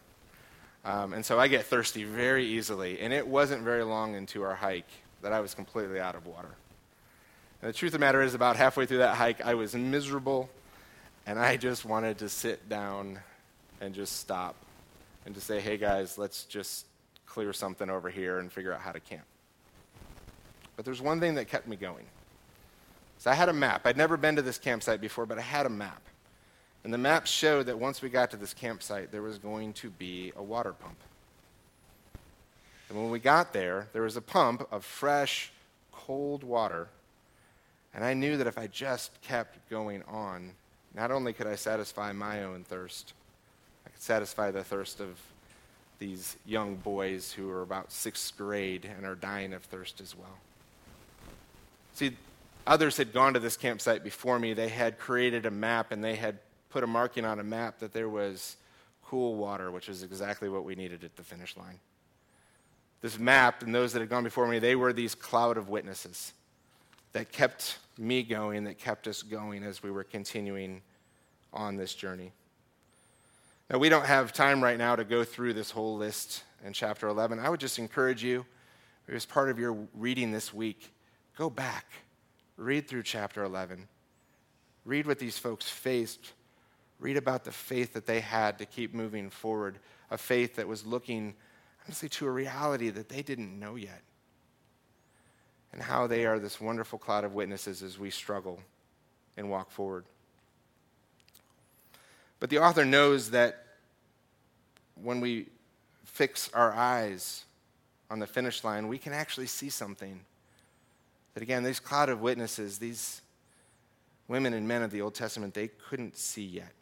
Um, 0.84 1.12
and 1.12 1.24
so 1.24 1.38
I 1.38 1.48
get 1.48 1.66
thirsty 1.66 2.04
very 2.04 2.46
easily. 2.46 3.00
And 3.00 3.12
it 3.12 3.26
wasn't 3.26 3.62
very 3.62 3.82
long 3.82 4.14
into 4.14 4.42
our 4.42 4.54
hike 4.54 4.88
that 5.22 5.32
I 5.32 5.40
was 5.40 5.54
completely 5.54 6.00
out 6.00 6.14
of 6.14 6.26
water. 6.26 6.48
And 7.60 7.68
the 7.68 7.72
truth 7.72 7.90
of 7.90 8.00
the 8.00 8.06
matter 8.06 8.22
is, 8.22 8.34
about 8.34 8.56
halfway 8.56 8.86
through 8.86 8.98
that 8.98 9.16
hike, 9.16 9.40
I 9.42 9.54
was 9.54 9.74
miserable. 9.74 10.48
And 11.26 11.38
I 11.38 11.56
just 11.56 11.84
wanted 11.84 12.18
to 12.18 12.28
sit 12.28 12.68
down 12.68 13.18
and 13.80 13.94
just 13.94 14.18
stop 14.18 14.54
and 15.26 15.34
to 15.34 15.40
say, 15.40 15.60
hey 15.60 15.76
guys, 15.76 16.18
let's 16.18 16.44
just 16.44 16.86
clear 17.26 17.52
something 17.52 17.88
over 17.88 18.10
here 18.10 18.38
and 18.38 18.52
figure 18.52 18.72
out 18.72 18.80
how 18.80 18.92
to 18.92 19.00
camp. 19.00 19.24
But 20.76 20.84
there's 20.84 21.00
one 21.00 21.20
thing 21.20 21.34
that 21.34 21.48
kept 21.48 21.66
me 21.66 21.76
going. 21.76 22.04
So 23.18 23.30
I 23.30 23.34
had 23.34 23.48
a 23.48 23.52
map. 23.52 23.86
I'd 23.86 23.96
never 23.96 24.16
been 24.16 24.36
to 24.36 24.42
this 24.42 24.58
campsite 24.58 25.00
before, 25.00 25.24
but 25.24 25.38
I 25.38 25.42
had 25.42 25.66
a 25.66 25.70
map. 25.70 26.02
And 26.84 26.92
the 26.92 26.98
map 26.98 27.26
showed 27.26 27.66
that 27.66 27.78
once 27.78 28.02
we 28.02 28.10
got 28.10 28.30
to 28.32 28.36
this 28.36 28.52
campsite, 28.52 29.10
there 29.10 29.22
was 29.22 29.38
going 29.38 29.72
to 29.74 29.90
be 29.90 30.32
a 30.36 30.42
water 30.42 30.72
pump. 30.72 30.98
And 32.88 32.98
when 32.98 33.10
we 33.10 33.18
got 33.18 33.54
there, 33.54 33.88
there 33.94 34.02
was 34.02 34.16
a 34.16 34.20
pump 34.20 34.68
of 34.70 34.84
fresh, 34.84 35.50
cold 35.90 36.44
water. 36.44 36.88
And 37.94 38.04
I 38.04 38.12
knew 38.12 38.36
that 38.36 38.46
if 38.46 38.58
I 38.58 38.66
just 38.66 39.20
kept 39.22 39.68
going 39.70 40.02
on, 40.02 40.52
not 40.94 41.10
only 41.10 41.32
could 41.32 41.46
I 41.46 41.54
satisfy 41.54 42.12
my 42.12 42.44
own 42.44 42.64
thirst, 42.64 43.14
I 43.86 43.90
could 43.90 44.02
satisfy 44.02 44.50
the 44.50 44.62
thirst 44.62 45.00
of 45.00 45.18
these 45.98 46.36
young 46.44 46.76
boys 46.76 47.32
who 47.32 47.50
are 47.50 47.62
about 47.62 47.92
sixth 47.92 48.36
grade 48.36 48.88
and 48.96 49.06
are 49.06 49.14
dying 49.14 49.54
of 49.54 49.62
thirst 49.62 50.00
as 50.00 50.14
well. 50.14 50.38
See, 51.94 52.16
others 52.66 52.96
had 52.96 53.12
gone 53.12 53.34
to 53.34 53.40
this 53.40 53.56
campsite 53.56 54.04
before 54.04 54.38
me. 54.38 54.52
They 54.52 54.68
had 54.68 54.98
created 54.98 55.46
a 55.46 55.50
map 55.50 55.92
and 55.92 56.04
they 56.04 56.16
had 56.16 56.38
put 56.74 56.84
a 56.84 56.86
marking 56.86 57.24
on 57.24 57.38
a 57.38 57.44
map 57.44 57.78
that 57.78 57.92
there 57.92 58.08
was 58.08 58.56
cool 59.04 59.36
water, 59.36 59.70
which 59.70 59.88
is 59.88 60.02
exactly 60.02 60.48
what 60.48 60.64
we 60.64 60.74
needed 60.74 61.04
at 61.04 61.14
the 61.16 61.22
finish 61.22 61.56
line. 61.56 61.78
This 63.00 63.18
map 63.18 63.62
and 63.62 63.74
those 63.74 63.92
that 63.92 64.00
had 64.00 64.08
gone 64.08 64.24
before 64.24 64.48
me, 64.48 64.58
they 64.58 64.74
were 64.74 64.92
these 64.92 65.14
cloud 65.14 65.56
of 65.56 65.68
witnesses 65.68 66.32
that 67.12 67.30
kept 67.30 67.78
me 67.96 68.22
going, 68.22 68.64
that 68.64 68.76
kept 68.76 69.06
us 69.06 69.22
going 69.22 69.62
as 69.62 69.82
we 69.82 69.90
were 69.90 70.04
continuing 70.04 70.82
on 71.52 71.76
this 71.76 71.94
journey. 71.94 72.32
Now, 73.70 73.78
we 73.78 73.88
don't 73.88 74.06
have 74.06 74.32
time 74.32 74.62
right 74.62 74.76
now 74.76 74.96
to 74.96 75.04
go 75.04 75.22
through 75.22 75.54
this 75.54 75.70
whole 75.70 75.96
list 75.96 76.42
in 76.64 76.72
chapter 76.72 77.06
11. 77.06 77.38
I 77.38 77.48
would 77.48 77.60
just 77.60 77.78
encourage 77.78 78.22
you, 78.24 78.44
as 79.08 79.24
part 79.24 79.48
of 79.48 79.58
your 79.58 79.76
reading 79.94 80.32
this 80.32 80.52
week, 80.52 80.90
Go 81.36 81.50
back, 81.50 81.86
read 82.56 82.86
through 82.86 83.02
chapter 83.02 83.42
11. 83.42 83.88
Read 84.84 85.06
what 85.06 85.18
these 85.18 85.36
folks 85.36 85.68
faced. 85.68 86.32
Read 87.00 87.16
about 87.16 87.44
the 87.44 87.52
faith 87.52 87.92
that 87.94 88.06
they 88.06 88.20
had 88.20 88.58
to 88.58 88.66
keep 88.66 88.94
moving 88.94 89.30
forward, 89.30 89.78
a 90.10 90.18
faith 90.18 90.56
that 90.56 90.68
was 90.68 90.86
looking, 90.86 91.34
honestly, 91.84 92.08
to 92.08 92.26
a 92.26 92.30
reality 92.30 92.90
that 92.90 93.08
they 93.08 93.22
didn't 93.22 93.58
know 93.58 93.76
yet. 93.76 94.02
And 95.72 95.82
how 95.82 96.06
they 96.06 96.24
are 96.24 96.38
this 96.38 96.60
wonderful 96.60 96.98
cloud 96.98 97.24
of 97.24 97.34
witnesses 97.34 97.82
as 97.82 97.98
we 97.98 98.10
struggle 98.10 98.60
and 99.36 99.50
walk 99.50 99.70
forward. 99.70 100.04
But 102.38 102.50
the 102.50 102.58
author 102.58 102.84
knows 102.84 103.30
that 103.30 103.64
when 105.02 105.20
we 105.20 105.48
fix 106.04 106.50
our 106.54 106.72
eyes 106.72 107.44
on 108.10 108.18
the 108.20 108.26
finish 108.26 108.62
line, 108.62 108.86
we 108.86 108.98
can 108.98 109.12
actually 109.12 109.46
see 109.46 109.68
something 109.68 110.20
that 111.34 111.42
again, 111.42 111.64
these 111.64 111.80
cloud 111.80 112.08
of 112.08 112.20
witnesses, 112.20 112.78
these 112.78 113.20
women 114.28 114.54
and 114.54 114.66
men 114.66 114.82
of 114.82 114.90
the 114.90 115.00
Old 115.00 115.14
Testament, 115.14 115.54
they 115.54 115.68
couldn't 115.88 116.16
see 116.16 116.44
yet. 116.44 116.72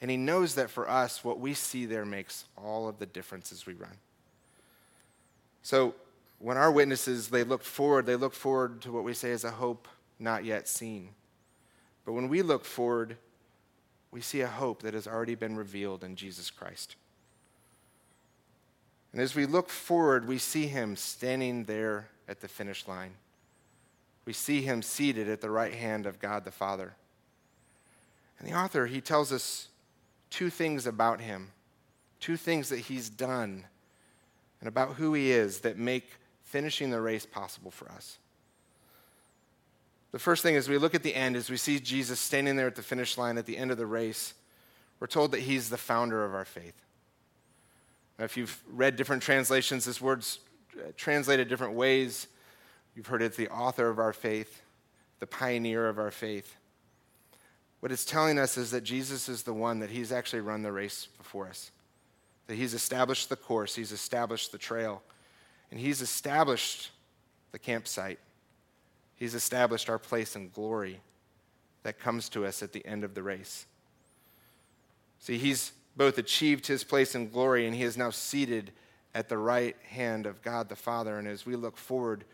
And 0.00 0.10
he 0.10 0.16
knows 0.16 0.54
that 0.56 0.70
for 0.70 0.88
us, 0.88 1.24
what 1.24 1.40
we 1.40 1.54
see 1.54 1.86
there 1.86 2.04
makes 2.04 2.44
all 2.56 2.88
of 2.88 2.98
the 2.98 3.06
differences 3.06 3.66
we 3.66 3.74
run. 3.74 3.96
So 5.62 5.94
when 6.38 6.56
our 6.56 6.70
witnesses, 6.70 7.28
they 7.28 7.44
look 7.44 7.62
forward, 7.62 8.06
they 8.06 8.16
look 8.16 8.34
forward 8.34 8.82
to 8.82 8.92
what 8.92 9.04
we 9.04 9.14
say 9.14 9.30
is 9.30 9.44
a 9.44 9.50
hope 9.50 9.88
not 10.18 10.44
yet 10.44 10.68
seen. 10.68 11.10
But 12.04 12.12
when 12.12 12.28
we 12.28 12.42
look 12.42 12.64
forward, 12.64 13.16
we 14.10 14.20
see 14.20 14.42
a 14.42 14.46
hope 14.46 14.82
that 14.82 14.94
has 14.94 15.06
already 15.06 15.34
been 15.34 15.56
revealed 15.56 16.04
in 16.04 16.14
Jesus 16.14 16.50
Christ. 16.50 16.96
And 19.12 19.20
as 19.20 19.34
we 19.34 19.46
look 19.46 19.70
forward, 19.70 20.28
we 20.28 20.38
see 20.38 20.66
him 20.66 20.94
standing 20.94 21.64
there 21.64 22.08
at 22.28 22.40
the 22.40 22.48
finish 22.48 22.86
line. 22.86 23.12
We 24.26 24.32
see 24.32 24.60
him 24.60 24.82
seated 24.82 25.28
at 25.28 25.40
the 25.40 25.50
right 25.50 25.72
hand 25.72 26.04
of 26.04 26.18
God 26.18 26.44
the 26.44 26.50
Father. 26.50 26.94
And 28.38 28.46
the 28.46 28.54
author, 28.54 28.86
he 28.86 29.00
tells 29.00 29.32
us 29.32 29.68
two 30.36 30.50
things 30.50 30.86
about 30.86 31.18
him, 31.18 31.48
two 32.20 32.36
things 32.36 32.68
that 32.68 32.78
he's 32.78 33.08
done, 33.08 33.64
and 34.60 34.68
about 34.68 34.96
who 34.96 35.14
he 35.14 35.32
is 35.32 35.60
that 35.60 35.78
make 35.78 36.10
finishing 36.42 36.90
the 36.90 37.00
race 37.00 37.24
possible 37.24 37.70
for 37.70 37.90
us. 37.90 38.18
The 40.12 40.18
first 40.18 40.42
thing 40.42 40.54
is 40.54 40.68
we 40.68 40.76
look 40.76 40.94
at 40.94 41.02
the 41.02 41.14
end, 41.14 41.36
as 41.36 41.48
we 41.48 41.56
see 41.56 41.80
Jesus 41.80 42.20
standing 42.20 42.54
there 42.54 42.66
at 42.66 42.74
the 42.74 42.82
finish 42.82 43.16
line 43.16 43.38
at 43.38 43.46
the 43.46 43.56
end 43.56 43.70
of 43.70 43.78
the 43.78 43.86
race, 43.86 44.34
we're 45.00 45.06
told 45.06 45.32
that 45.32 45.40
he's 45.40 45.70
the 45.70 45.78
founder 45.78 46.22
of 46.22 46.34
our 46.34 46.44
faith. 46.44 46.82
Now, 48.18 48.26
if 48.26 48.36
you've 48.36 48.62
read 48.70 48.96
different 48.96 49.22
translations, 49.22 49.86
this 49.86 50.02
word's 50.02 50.40
uh, 50.78 50.90
translated 50.98 51.48
different 51.48 51.72
ways. 51.72 52.26
You've 52.94 53.06
heard 53.06 53.22
it's 53.22 53.38
the 53.38 53.48
author 53.48 53.88
of 53.88 53.98
our 53.98 54.12
faith, 54.12 54.60
the 55.18 55.26
pioneer 55.26 55.88
of 55.88 55.98
our 55.98 56.10
faith. 56.10 56.56
What 57.80 57.92
it's 57.92 58.04
telling 58.04 58.38
us 58.38 58.56
is 58.56 58.70
that 58.70 58.84
Jesus 58.84 59.28
is 59.28 59.42
the 59.42 59.52
one 59.52 59.80
that 59.80 59.90
he's 59.90 60.12
actually 60.12 60.40
run 60.40 60.62
the 60.62 60.72
race 60.72 61.08
before 61.18 61.46
us, 61.46 61.70
that 62.46 62.54
he's 62.54 62.74
established 62.74 63.28
the 63.28 63.36
course, 63.36 63.74
he's 63.74 63.92
established 63.92 64.52
the 64.52 64.58
trail, 64.58 65.02
and 65.70 65.78
he's 65.78 66.00
established 66.00 66.90
the 67.52 67.58
campsite. 67.58 68.18
He's 69.14 69.34
established 69.34 69.88
our 69.88 69.98
place 69.98 70.36
in 70.36 70.50
glory 70.50 71.00
that 71.82 71.98
comes 71.98 72.28
to 72.30 72.44
us 72.44 72.62
at 72.62 72.72
the 72.72 72.84
end 72.84 73.04
of 73.04 73.14
the 73.14 73.22
race. 73.22 73.66
See, 75.18 75.38
he's 75.38 75.72
both 75.96 76.18
achieved 76.18 76.66
his 76.66 76.84
place 76.84 77.14
in 77.14 77.30
glory 77.30 77.66
and 77.66 77.74
he 77.74 77.82
is 77.82 77.96
now 77.96 78.10
seated 78.10 78.72
at 79.14 79.30
the 79.30 79.38
right 79.38 79.76
hand 79.88 80.26
of 80.26 80.42
God 80.42 80.68
the 80.68 80.76
Father. 80.76 81.18
And 81.18 81.26
as 81.26 81.46
we 81.46 81.56
look 81.56 81.78
forward, 81.78 82.24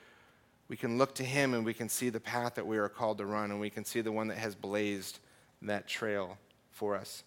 we 0.68 0.76
can 0.76 0.99
look 0.99 1.14
to 1.16 1.25
him 1.25 1.54
and 1.54 1.64
we 1.64 1.75
can 1.75 1.88
see 1.88 2.08
the 2.08 2.18
path 2.18 2.56
that 2.56 2.66
we 2.66 2.78
are 2.78 2.88
called 2.88 3.18
to 3.18 3.26
run, 3.26 3.50
and 3.50 3.61
we 3.61 3.70
can 3.70 3.84
see 3.84 4.00
the 4.00 4.11
one 4.11 4.28
that 4.28 4.38
has 4.38 4.54
blazed 4.54 5.20
that 5.62 5.87
trail 5.87 6.38
for 6.71 6.97
us. 6.97 7.23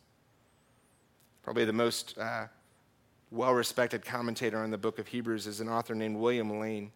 Probably 1.44 1.66
the 1.66 1.74
most 1.74 2.18
uh, 2.18 2.48
well 3.32 3.54
respected 3.54 4.06
commentator 4.06 4.58
on 4.58 4.72
the 4.72 4.78
book 4.78 5.00
of 5.00 5.08
Hebrews 5.08 5.48
is 5.48 5.60
an 5.62 5.70
author 5.70 5.96
named 5.96 6.18
William 6.18 6.60
Lane. 6.60 6.92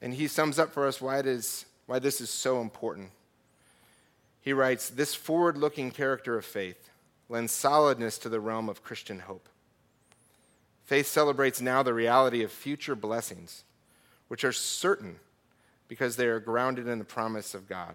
And 0.00 0.14
he 0.14 0.28
sums 0.28 0.58
up 0.58 0.72
for 0.72 0.86
us 0.86 1.00
why, 1.00 1.18
it 1.18 1.26
is, 1.26 1.66
why 1.86 1.98
this 1.98 2.20
is 2.20 2.30
so 2.30 2.60
important. 2.60 3.10
He 4.40 4.52
writes 4.52 4.90
This 4.90 5.14
forward 5.14 5.56
looking 5.56 5.90
character 5.90 6.36
of 6.36 6.44
faith 6.44 6.90
lends 7.28 7.52
solidness 7.52 8.18
to 8.18 8.28
the 8.28 8.40
realm 8.40 8.68
of 8.68 8.84
Christian 8.84 9.20
hope. 9.20 9.48
Faith 10.84 11.06
celebrates 11.06 11.60
now 11.60 11.82
the 11.82 11.94
reality 11.94 12.42
of 12.42 12.52
future 12.52 12.94
blessings, 12.94 13.64
which 14.28 14.44
are 14.44 14.52
certain 14.52 15.16
because 15.88 16.16
they 16.16 16.26
are 16.26 16.40
grounded 16.40 16.86
in 16.86 16.98
the 16.98 17.04
promise 17.04 17.54
of 17.54 17.68
God. 17.68 17.94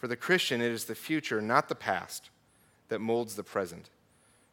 For 0.00 0.08
the 0.08 0.16
Christian, 0.16 0.62
it 0.62 0.72
is 0.72 0.86
the 0.86 0.94
future, 0.94 1.42
not 1.42 1.68
the 1.68 1.74
past, 1.74 2.30
that 2.88 3.02
molds 3.02 3.36
the 3.36 3.42
present. 3.42 3.90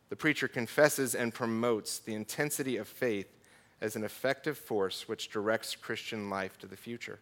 The 0.09 0.17
preacher 0.17 0.49
confesses 0.49 1.15
and 1.15 1.33
promotes 1.33 1.99
the 1.99 2.13
intensity 2.15 2.75
of 2.75 2.85
faith 2.85 3.33
as 3.79 3.95
an 3.95 4.03
effective 4.03 4.57
force 4.57 5.07
which 5.07 5.29
directs 5.29 5.73
Christian 5.73 6.29
life 6.29 6.57
to 6.59 6.67
the 6.67 6.75
future. 6.75 7.19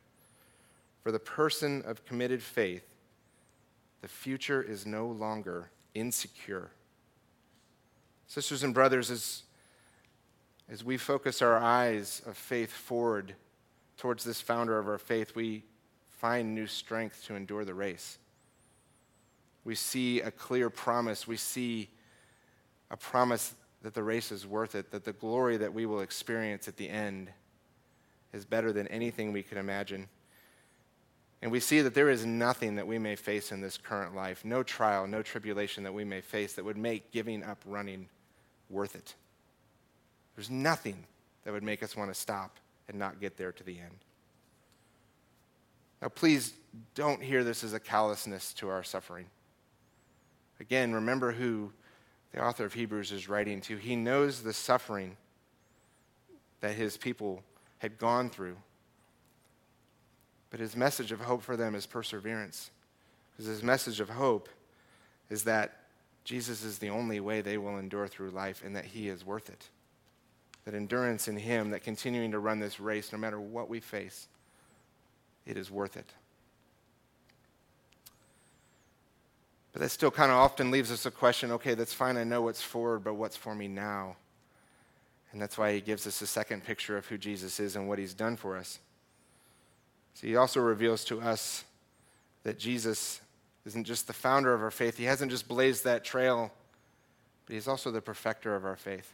For 1.03 1.11
the 1.11 1.19
person 1.19 1.83
of 1.85 2.03
committed 2.03 2.41
faith, 2.41 2.95
the 4.01 4.07
future 4.07 4.61
is 4.61 4.87
no 4.87 5.05
longer 5.05 5.69
insecure. 5.93 6.71
Sisters 8.25 8.63
and 8.63 8.73
brothers, 8.73 9.11
as, 9.11 9.43
as 10.67 10.83
we 10.83 10.97
focus 10.97 11.43
our 11.43 11.59
eyes 11.59 12.23
of 12.25 12.35
faith 12.35 12.71
forward 12.71 13.35
towards 13.97 14.23
this 14.23 14.41
founder 14.41 14.79
of 14.79 14.87
our 14.87 14.97
faith, 14.97 15.35
we 15.35 15.63
find 16.17 16.55
new 16.55 16.67
strength 16.67 17.25
to 17.25 17.35
endure 17.35 17.65
the 17.65 17.73
race. 17.73 18.17
We 19.63 19.75
see 19.75 20.21
a 20.21 20.31
clear 20.31 20.69
promise. 20.69 21.27
We 21.27 21.37
see 21.37 21.89
a 22.91 22.97
promise 22.97 23.53
that 23.81 23.93
the 23.93 24.03
race 24.03 24.31
is 24.31 24.47
worth 24.47 24.75
it, 24.75 24.91
that 24.91 25.03
the 25.03 25.13
glory 25.13 25.57
that 25.57 25.73
we 25.73 25.85
will 25.85 26.01
experience 26.01 26.67
at 26.67 26.77
the 26.77 26.89
end 26.89 27.29
is 28.33 28.45
better 28.45 28.71
than 28.71 28.87
anything 28.87 29.31
we 29.31 29.43
could 29.43 29.57
imagine. 29.57 30.07
And 31.41 31.51
we 31.51 31.59
see 31.59 31.81
that 31.81 31.93
there 31.93 32.09
is 32.09 32.25
nothing 32.25 32.75
that 32.75 32.87
we 32.87 32.97
may 32.97 33.15
face 33.15 33.51
in 33.51 33.61
this 33.61 33.77
current 33.77 34.15
life, 34.15 34.43
no 34.43 34.63
trial, 34.63 35.05
no 35.05 35.21
tribulation 35.21 35.83
that 35.83 35.93
we 35.93 36.03
may 36.03 36.21
face 36.21 36.53
that 36.53 36.65
would 36.65 36.77
make 36.77 37.11
giving 37.11 37.43
up 37.43 37.59
running 37.65 38.07
worth 38.69 38.95
it. 38.95 39.13
There's 40.35 40.49
nothing 40.49 41.05
that 41.43 41.53
would 41.53 41.63
make 41.63 41.83
us 41.83 41.95
want 41.95 42.09
to 42.09 42.19
stop 42.19 42.57
and 42.87 42.97
not 42.97 43.19
get 43.19 43.37
there 43.37 43.51
to 43.51 43.63
the 43.63 43.79
end. 43.79 43.97
Now, 46.05 46.09
please 46.09 46.53
don't 46.93 47.19
hear 47.19 47.43
this 47.43 47.63
as 47.63 47.73
a 47.73 47.79
callousness 47.79 48.53
to 48.53 48.69
our 48.69 48.83
suffering. 48.83 49.25
Again, 50.59 50.93
remember 50.93 51.31
who 51.31 51.71
the 52.31 52.45
author 52.45 52.63
of 52.63 52.75
Hebrews 52.75 53.11
is 53.11 53.27
writing 53.27 53.59
to. 53.61 53.77
He 53.77 53.95
knows 53.95 54.43
the 54.43 54.53
suffering 54.53 55.17
that 56.61 56.75
his 56.75 56.95
people 56.95 57.41
had 57.79 57.97
gone 57.97 58.29
through. 58.29 58.55
But 60.51 60.59
his 60.59 60.75
message 60.75 61.11
of 61.11 61.21
hope 61.21 61.41
for 61.41 61.57
them 61.57 61.73
is 61.73 61.87
perseverance. 61.87 62.69
Because 63.31 63.47
his 63.47 63.63
message 63.63 63.99
of 63.99 64.09
hope 64.09 64.47
is 65.31 65.43
that 65.45 65.85
Jesus 66.23 66.63
is 66.63 66.77
the 66.77 66.91
only 66.91 67.19
way 67.19 67.41
they 67.41 67.57
will 67.57 67.79
endure 67.79 68.07
through 68.07 68.29
life 68.29 68.61
and 68.63 68.75
that 68.75 68.85
he 68.85 69.09
is 69.09 69.25
worth 69.25 69.49
it 69.49 69.69
that 70.65 70.73
endurance 70.73 71.27
in 71.27 71.37
Him, 71.37 71.69
that 71.69 71.83
continuing 71.83 72.31
to 72.31 72.39
run 72.39 72.59
this 72.59 72.79
race, 72.79 73.11
no 73.11 73.19
matter 73.19 73.39
what 73.39 73.69
we 73.69 73.79
face, 73.79 74.27
it 75.45 75.57
is 75.57 75.69
worth 75.69 75.97
it. 75.97 76.11
But 79.73 79.81
that 79.81 79.89
still 79.89 80.11
kind 80.11 80.31
of 80.31 80.37
often 80.37 80.71
leaves 80.71 80.91
us 80.91 81.05
a 81.05 81.11
question 81.11 81.51
okay, 81.51 81.73
that's 81.73 81.93
fine, 81.93 82.15
I 82.15 82.23
know 82.23 82.41
what's 82.41 82.61
forward, 82.61 83.03
but 83.03 83.15
what's 83.15 83.35
for 83.35 83.53
me 83.53 83.67
now? 83.67 84.15
And 85.33 85.41
that's 85.41 85.57
why 85.57 85.73
he 85.73 85.81
gives 85.81 86.07
us 86.07 86.21
a 86.21 86.27
second 86.27 86.63
picture 86.63 86.95
of 86.95 87.05
who 87.07 87.17
Jesus 87.17 87.59
is 87.59 87.75
and 87.75 87.89
what 87.89 87.99
he's 87.99 88.13
done 88.13 88.37
for 88.37 88.55
us. 88.55 88.79
See, 90.13 90.29
he 90.29 90.37
also 90.37 90.61
reveals 90.61 91.03
to 91.05 91.19
us 91.19 91.65
that 92.43 92.57
Jesus 92.57 93.19
isn't 93.65 93.83
just 93.83 94.07
the 94.07 94.13
founder 94.13 94.53
of 94.53 94.61
our 94.61 94.71
faith, 94.71 94.97
he 94.97 95.03
hasn't 95.03 95.29
just 95.29 95.47
blazed 95.47 95.83
that 95.83 96.05
trail, 96.05 96.53
but 97.45 97.53
he's 97.53 97.67
also 97.67 97.91
the 97.91 97.99
perfecter 97.99 98.55
of 98.55 98.63
our 98.63 98.77
faith. 98.77 99.11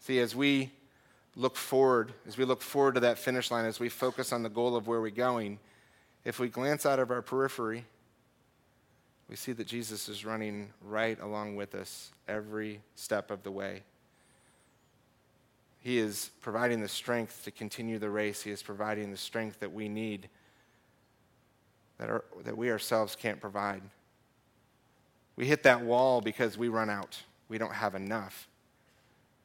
See, 0.00 0.18
as 0.18 0.34
we 0.34 0.70
look 1.36 1.56
forward, 1.56 2.12
as 2.26 2.36
we 2.36 2.44
look 2.44 2.62
forward 2.62 2.94
to 2.94 3.00
that 3.00 3.18
finish 3.18 3.50
line, 3.50 3.64
as 3.64 3.78
we 3.78 3.88
focus 3.88 4.32
on 4.32 4.42
the 4.42 4.48
goal 4.48 4.76
of 4.76 4.86
where 4.86 5.00
we're 5.00 5.10
going, 5.10 5.58
if 6.24 6.38
we 6.38 6.48
glance 6.48 6.84
out 6.84 6.98
of 6.98 7.10
our 7.10 7.22
periphery, 7.22 7.84
we 9.28 9.36
see 9.36 9.52
that 9.52 9.66
Jesus 9.66 10.08
is 10.08 10.24
running 10.24 10.70
right 10.82 11.20
along 11.20 11.56
with 11.56 11.74
us 11.74 12.12
every 12.26 12.80
step 12.94 13.30
of 13.30 13.42
the 13.42 13.50
way. 13.50 13.82
He 15.80 15.98
is 15.98 16.30
providing 16.40 16.80
the 16.80 16.88
strength 16.88 17.44
to 17.44 17.50
continue 17.50 17.98
the 17.98 18.10
race. 18.10 18.42
He 18.42 18.50
is 18.50 18.62
providing 18.62 19.10
the 19.10 19.16
strength 19.16 19.60
that 19.60 19.72
we 19.72 19.88
need, 19.88 20.28
that, 21.98 22.10
our, 22.10 22.24
that 22.44 22.56
we 22.56 22.70
ourselves 22.70 23.14
can't 23.14 23.40
provide. 23.40 23.82
We 25.36 25.46
hit 25.46 25.62
that 25.62 25.82
wall 25.82 26.20
because 26.20 26.58
we 26.58 26.68
run 26.68 26.90
out. 26.90 27.22
We 27.48 27.58
don't 27.58 27.74
have 27.74 27.94
enough. 27.94 28.48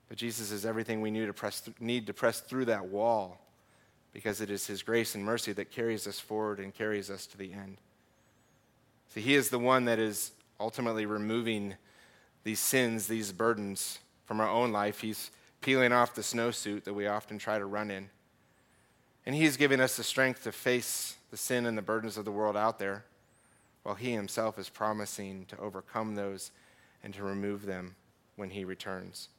But 0.10 0.18
Jesus 0.18 0.52
is 0.52 0.66
everything 0.66 1.02
we 1.02 1.12
need 1.12 1.26
to 1.26 1.34
press, 1.34 1.62
th- 1.62 1.80
need 1.80 2.08
to 2.08 2.14
press 2.14 2.40
through 2.40 2.66
that 2.66 2.86
wall 2.86 3.40
because 4.14 4.42
it 4.42 4.52
is 4.52 4.68
His 4.68 4.84
grace 4.84 5.16
and 5.16 5.26
mercy 5.26 5.54
that 5.54 5.72
carries 5.72 6.06
us 6.08 6.20
forward 6.20 6.60
and 6.60 6.74
carries 6.74 7.10
us 7.10 7.26
to 7.28 7.38
the 7.38 7.52
end. 7.52 7.78
See, 9.14 9.22
He 9.22 9.36
is 9.36 9.50
the 9.50 9.60
one 9.60 9.86
that 9.86 10.00
is 10.00 10.32
ultimately 10.60 11.06
removing 11.06 11.76
these 12.44 12.60
sins, 12.60 13.08
these 13.08 13.32
burdens 13.32 14.00
from 14.26 14.40
our 14.40 14.50
own 14.50 14.72
life. 14.72 15.02
He's 15.02 15.32
peeling 15.62 15.92
off 15.92 16.14
the 16.14 16.22
snowsuit 16.22 16.84
that 16.84 16.94
we 16.94 17.08
often 17.08 17.38
try 17.38 17.58
to 17.58 17.66
run 17.66 17.90
in. 17.90 18.10
And 19.26 19.36
He's 19.36 19.58
giving 19.58 19.80
us 19.80 19.98
the 19.98 20.04
strength 20.04 20.44
to 20.44 20.52
face 20.52 21.16
the 21.32 21.38
sin 21.38 21.66
and 21.66 21.78
the 21.78 21.82
burdens 21.82 22.18
of 22.18 22.26
the 22.26 22.32
world 22.32 22.56
out 22.56 22.78
there, 22.78 23.06
while 23.82 23.96
He 23.96 24.12
Himself 24.12 24.60
is 24.60 24.70
promising 24.70 25.46
to 25.48 25.58
overcome 25.60 26.16
those 26.16 26.52
and 27.04 27.14
to 27.16 27.24
remove 27.24 27.66
them 27.66 27.96
when 28.36 28.52
He 28.52 28.64
returns. 28.64 29.30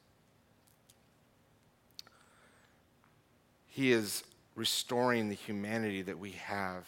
He 3.75 3.91
is 3.91 4.23
restoring 4.55 5.27
the 5.27 5.35
humanity 5.35 6.01
that 6.03 6.17
we 6.17 6.31
have 6.31 6.85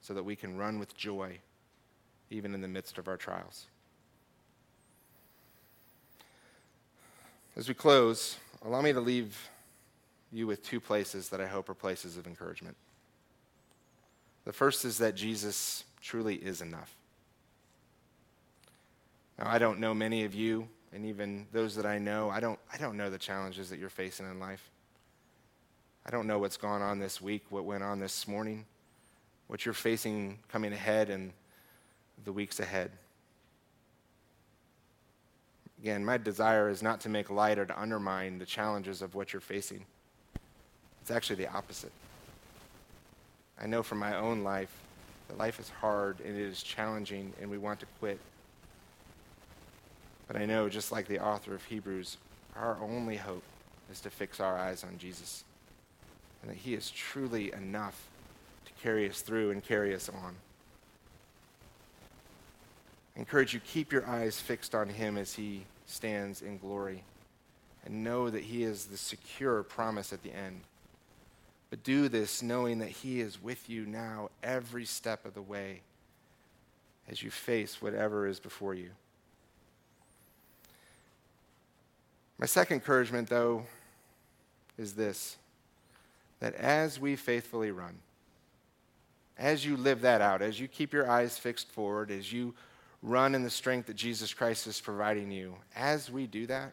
so 0.00 0.14
that 0.14 0.22
we 0.22 0.36
can 0.36 0.56
run 0.56 0.78
with 0.78 0.96
joy 0.96 1.38
even 2.30 2.54
in 2.54 2.60
the 2.60 2.68
midst 2.68 2.96
of 2.96 3.08
our 3.08 3.16
trials. 3.16 3.66
As 7.56 7.66
we 7.66 7.74
close, 7.74 8.36
allow 8.64 8.82
me 8.82 8.92
to 8.92 9.00
leave 9.00 9.50
you 10.30 10.46
with 10.46 10.62
two 10.62 10.78
places 10.78 11.28
that 11.30 11.40
I 11.40 11.48
hope 11.48 11.68
are 11.68 11.74
places 11.74 12.16
of 12.16 12.28
encouragement. 12.28 12.76
The 14.44 14.52
first 14.52 14.84
is 14.84 14.98
that 14.98 15.16
Jesus 15.16 15.82
truly 16.00 16.36
is 16.36 16.60
enough. 16.60 16.94
Now, 19.40 19.48
I 19.48 19.58
don't 19.58 19.80
know 19.80 19.92
many 19.92 20.22
of 20.22 20.36
you, 20.36 20.68
and 20.92 21.04
even 21.04 21.48
those 21.50 21.74
that 21.74 21.84
I 21.84 21.98
know, 21.98 22.30
I 22.30 22.38
don't, 22.38 22.60
I 22.72 22.76
don't 22.76 22.96
know 22.96 23.10
the 23.10 23.18
challenges 23.18 23.70
that 23.70 23.80
you're 23.80 23.88
facing 23.88 24.26
in 24.26 24.38
life. 24.38 24.70
I 26.06 26.10
don't 26.10 26.28
know 26.28 26.38
what's 26.38 26.56
gone 26.56 26.82
on 26.82 27.00
this 27.00 27.20
week, 27.20 27.42
what 27.50 27.64
went 27.64 27.82
on 27.82 27.98
this 27.98 28.28
morning, 28.28 28.64
what 29.48 29.64
you're 29.64 29.74
facing 29.74 30.38
coming 30.48 30.72
ahead 30.72 31.10
and 31.10 31.32
the 32.24 32.30
weeks 32.30 32.60
ahead. 32.60 32.92
Again, 35.80 36.04
my 36.04 36.16
desire 36.16 36.68
is 36.68 36.80
not 36.80 37.00
to 37.00 37.08
make 37.08 37.28
light 37.28 37.58
or 37.58 37.66
to 37.66 37.80
undermine 37.80 38.38
the 38.38 38.46
challenges 38.46 39.02
of 39.02 39.16
what 39.16 39.32
you're 39.32 39.40
facing. 39.40 39.84
It's 41.02 41.10
actually 41.10 41.36
the 41.36 41.50
opposite. 41.52 41.92
I 43.60 43.66
know 43.66 43.82
from 43.82 43.98
my 43.98 44.16
own 44.16 44.44
life 44.44 44.72
that 45.26 45.38
life 45.38 45.58
is 45.58 45.70
hard 45.70 46.20
and 46.20 46.36
it 46.36 46.40
is 46.40 46.62
challenging 46.62 47.32
and 47.40 47.50
we 47.50 47.58
want 47.58 47.80
to 47.80 47.86
quit. 47.98 48.20
But 50.28 50.36
I 50.36 50.46
know, 50.46 50.68
just 50.68 50.92
like 50.92 51.08
the 51.08 51.18
author 51.18 51.52
of 51.52 51.64
Hebrews, 51.64 52.16
our 52.54 52.78
only 52.80 53.16
hope 53.16 53.42
is 53.90 54.00
to 54.00 54.10
fix 54.10 54.38
our 54.38 54.56
eyes 54.56 54.84
on 54.84 54.98
Jesus 54.98 55.42
and 56.46 56.54
that 56.54 56.60
He 56.60 56.74
is 56.74 56.90
truly 56.90 57.52
enough 57.52 58.06
to 58.66 58.72
carry 58.80 59.08
us 59.08 59.20
through 59.20 59.50
and 59.50 59.64
carry 59.64 59.94
us 59.94 60.08
on. 60.08 60.36
I 63.16 63.20
encourage 63.20 63.52
you, 63.52 63.60
keep 63.60 63.92
your 63.92 64.06
eyes 64.06 64.38
fixed 64.38 64.74
on 64.74 64.88
Him 64.88 65.16
as 65.16 65.34
He 65.34 65.64
stands 65.86 66.42
in 66.42 66.58
glory 66.58 67.02
and 67.84 68.04
know 68.04 68.30
that 68.30 68.44
He 68.44 68.62
is 68.62 68.86
the 68.86 68.96
secure 68.96 69.62
promise 69.64 70.12
at 70.12 70.22
the 70.22 70.32
end. 70.32 70.60
But 71.70 71.82
do 71.82 72.08
this 72.08 72.42
knowing 72.42 72.78
that 72.78 72.90
He 72.90 73.20
is 73.20 73.42
with 73.42 73.68
you 73.68 73.84
now 73.84 74.30
every 74.42 74.84
step 74.84 75.26
of 75.26 75.34
the 75.34 75.42
way 75.42 75.80
as 77.08 77.22
you 77.22 77.30
face 77.30 77.82
whatever 77.82 78.26
is 78.26 78.38
before 78.38 78.74
you. 78.74 78.90
My 82.38 82.46
second 82.46 82.76
encouragement, 82.76 83.28
though, 83.28 83.64
is 84.76 84.92
this 84.92 85.38
that 86.40 86.54
as 86.54 87.00
we 87.00 87.16
faithfully 87.16 87.70
run, 87.70 87.98
as 89.38 89.64
you 89.64 89.76
live 89.76 90.00
that 90.02 90.20
out, 90.20 90.42
as 90.42 90.58
you 90.58 90.68
keep 90.68 90.92
your 90.92 91.10
eyes 91.10 91.38
fixed 91.38 91.70
forward, 91.70 92.10
as 92.10 92.32
you 92.32 92.54
run 93.02 93.34
in 93.34 93.42
the 93.42 93.50
strength 93.50 93.86
that 93.86 93.96
Jesus 93.96 94.32
Christ 94.32 94.66
is 94.66 94.80
providing 94.80 95.30
you, 95.30 95.56
as 95.74 96.10
we 96.10 96.26
do 96.26 96.46
that, 96.46 96.72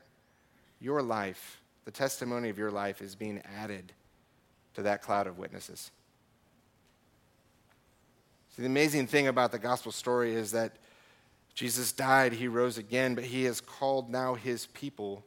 your 0.80 1.02
life, 1.02 1.62
the 1.86 1.92
testimony 1.92 2.50
of 2.50 2.58
your 2.58 2.72
life, 2.72 3.02
is 3.02 3.16
being 3.16 3.42
added 3.58 3.94
to 4.76 4.82
that 4.84 5.02
cloud 5.02 5.28
of 5.28 5.38
witnesses. 5.38 5.92
See, 8.56 8.62
the 8.62 8.68
amazing 8.68 9.08
thing 9.08 9.28
about 9.28 9.52
the 9.52 9.60
gospel 9.60 9.92
story 9.92 10.36
is 10.36 10.52
that 10.52 10.78
Jesus 11.54 11.92
died, 11.92 12.34
he 12.34 12.48
rose 12.48 12.78
again, 12.78 13.16
but 13.16 13.24
he 13.24 13.44
has 13.44 13.62
called 13.62 14.10
now 14.10 14.34
his 14.34 14.68
people 14.68 15.24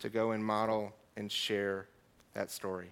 to 0.00 0.08
go 0.08 0.32
and 0.32 0.44
model 0.44 0.92
and 1.16 1.30
share 1.30 1.86
that 2.34 2.50
story. 2.50 2.90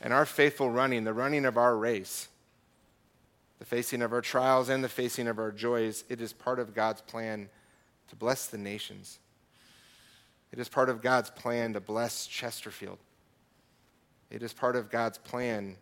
And 0.00 0.12
our 0.12 0.26
faithful 0.26 0.70
running, 0.70 1.04
the 1.04 1.12
running 1.12 1.44
of 1.44 1.56
our 1.56 1.76
race, 1.76 2.28
the 3.58 3.64
facing 3.64 4.02
of 4.02 4.12
our 4.12 4.20
trials 4.20 4.68
and 4.68 4.82
the 4.82 4.88
facing 4.88 5.26
of 5.26 5.38
our 5.38 5.50
joys, 5.50 6.04
it 6.08 6.20
is 6.20 6.32
part 6.32 6.58
of 6.58 6.74
God's 6.74 7.00
plan 7.00 7.48
to 8.08 8.16
bless 8.16 8.46
the 8.46 8.58
nations. 8.58 9.18
It 10.52 10.58
is 10.58 10.68
part 10.68 10.88
of 10.88 11.02
God's 11.02 11.30
plan 11.30 11.72
to 11.74 11.80
bless 11.80 12.26
Chesterfield. 12.26 12.98
It 14.30 14.42
is 14.42 14.52
part 14.52 14.76
of 14.76 14.90
God's 14.90 15.18
plan 15.18 15.76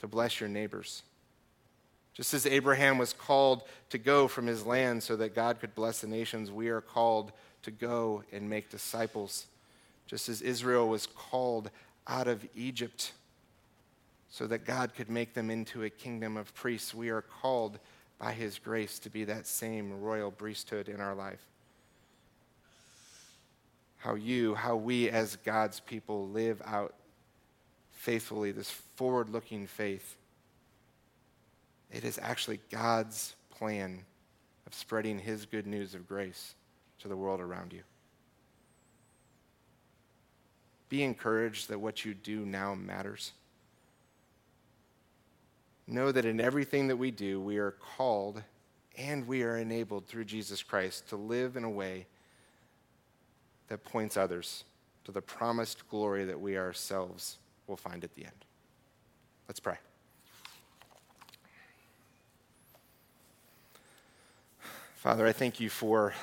to 0.00 0.08
bless 0.08 0.40
your 0.40 0.48
neighbors. 0.48 1.02
Just 2.14 2.34
as 2.34 2.46
Abraham 2.46 2.98
was 2.98 3.12
called 3.12 3.62
to 3.90 3.98
go 3.98 4.28
from 4.28 4.46
his 4.46 4.66
land 4.66 5.02
so 5.02 5.16
that 5.16 5.34
God 5.34 5.60
could 5.60 5.74
bless 5.74 6.00
the 6.00 6.06
nations, 6.06 6.50
we 6.50 6.68
are 6.68 6.80
called 6.80 7.32
to 7.62 7.70
go 7.70 8.22
and 8.32 8.48
make 8.48 8.70
disciples. 8.70 9.46
Just 10.06 10.28
as 10.28 10.42
Israel 10.42 10.88
was 10.88 11.06
called 11.06 11.70
out 12.06 12.28
of 12.28 12.46
Egypt 12.54 13.12
so 14.32 14.46
that 14.46 14.64
God 14.64 14.94
could 14.94 15.10
make 15.10 15.34
them 15.34 15.50
into 15.50 15.84
a 15.84 15.90
kingdom 15.90 16.38
of 16.38 16.54
priests, 16.54 16.94
we 16.94 17.10
are 17.10 17.20
called 17.20 17.78
by 18.18 18.32
his 18.32 18.58
grace 18.58 18.98
to 19.00 19.10
be 19.10 19.24
that 19.24 19.46
same 19.46 20.00
royal 20.00 20.30
priesthood 20.30 20.88
in 20.88 21.02
our 21.02 21.14
life. 21.14 21.42
How 23.98 24.14
you, 24.14 24.54
how 24.54 24.76
we 24.76 25.10
as 25.10 25.36
God's 25.36 25.80
people 25.80 26.28
live 26.28 26.62
out 26.64 26.94
faithfully, 27.90 28.52
this 28.52 28.70
forward 28.70 29.28
looking 29.28 29.66
faith. 29.66 30.16
It 31.90 32.02
is 32.02 32.18
actually 32.18 32.60
God's 32.70 33.36
plan 33.50 34.02
of 34.66 34.72
spreading 34.72 35.18
His 35.18 35.44
good 35.44 35.66
news 35.66 35.94
of 35.94 36.08
grace 36.08 36.54
to 37.00 37.08
the 37.08 37.16
world 37.16 37.40
around 37.40 37.74
you. 37.74 37.82
Be 40.88 41.02
encouraged 41.02 41.68
that 41.68 41.80
what 41.80 42.06
you 42.06 42.14
do 42.14 42.46
now 42.46 42.74
matters. 42.74 43.32
Know 45.86 46.12
that 46.12 46.24
in 46.24 46.40
everything 46.40 46.88
that 46.88 46.96
we 46.96 47.10
do, 47.10 47.40
we 47.40 47.58
are 47.58 47.72
called 47.72 48.42
and 48.96 49.26
we 49.26 49.42
are 49.42 49.56
enabled 49.56 50.06
through 50.06 50.24
Jesus 50.24 50.62
Christ 50.62 51.08
to 51.08 51.16
live 51.16 51.56
in 51.56 51.64
a 51.64 51.70
way 51.70 52.06
that 53.68 53.84
points 53.84 54.16
others 54.16 54.64
to 55.04 55.12
the 55.12 55.22
promised 55.22 55.88
glory 55.88 56.24
that 56.24 56.40
we 56.40 56.56
ourselves 56.56 57.38
will 57.66 57.76
find 57.76 58.04
at 58.04 58.14
the 58.14 58.24
end. 58.24 58.44
Let's 59.48 59.60
pray. 59.60 59.76
Father, 64.94 65.26
I 65.26 65.32
thank 65.32 65.58
you 65.58 65.68
for 65.68 66.14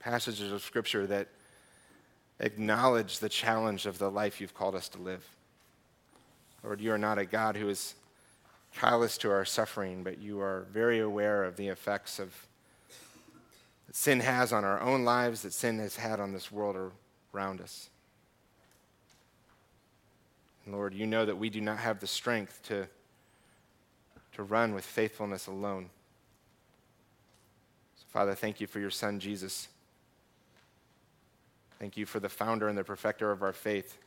passages 0.00 0.50
of 0.50 0.62
Scripture 0.62 1.06
that 1.06 1.28
acknowledge 2.40 3.20
the 3.20 3.28
challenge 3.28 3.86
of 3.86 3.98
the 3.98 4.10
life 4.10 4.40
you've 4.40 4.54
called 4.54 4.74
us 4.74 4.88
to 4.88 4.98
live. 4.98 5.24
Lord, 6.64 6.80
you 6.80 6.92
are 6.92 6.98
not 6.98 7.18
a 7.18 7.24
God 7.24 7.56
who 7.56 7.68
is 7.68 7.94
callous 8.74 9.16
to 9.18 9.30
our 9.30 9.44
suffering, 9.44 10.02
but 10.02 10.18
you 10.18 10.40
are 10.40 10.66
very 10.72 11.00
aware 11.00 11.44
of 11.44 11.56
the 11.56 11.68
effects 11.68 12.18
of 12.18 12.46
that 13.86 13.96
sin 13.96 14.20
has 14.20 14.52
on 14.52 14.64
our 14.64 14.80
own 14.80 15.04
lives, 15.04 15.42
that 15.42 15.52
sin 15.52 15.78
has 15.78 15.96
had 15.96 16.20
on 16.20 16.32
this 16.32 16.50
world 16.50 16.92
around 17.34 17.60
us. 17.60 17.88
And 20.64 20.74
Lord, 20.74 20.94
you 20.94 21.06
know 21.06 21.24
that 21.24 21.36
we 21.36 21.50
do 21.50 21.60
not 21.60 21.78
have 21.78 22.00
the 22.00 22.06
strength 22.06 22.62
to, 22.64 22.88
to 24.32 24.42
run 24.42 24.74
with 24.74 24.84
faithfulness 24.84 25.46
alone. 25.46 25.90
So, 27.96 28.04
Father, 28.08 28.34
thank 28.34 28.60
you 28.60 28.66
for 28.66 28.80
your 28.80 28.90
Son, 28.90 29.20
Jesus. 29.20 29.68
Thank 31.78 31.96
you 31.96 32.06
for 32.06 32.18
the 32.18 32.28
founder 32.28 32.68
and 32.68 32.78
the 32.78 32.84
perfecter 32.84 33.30
of 33.30 33.42
our 33.42 33.52
faith, 33.52 33.98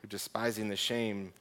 who, 0.00 0.08
despising 0.08 0.68
the 0.68 0.76
shame, 0.76 1.32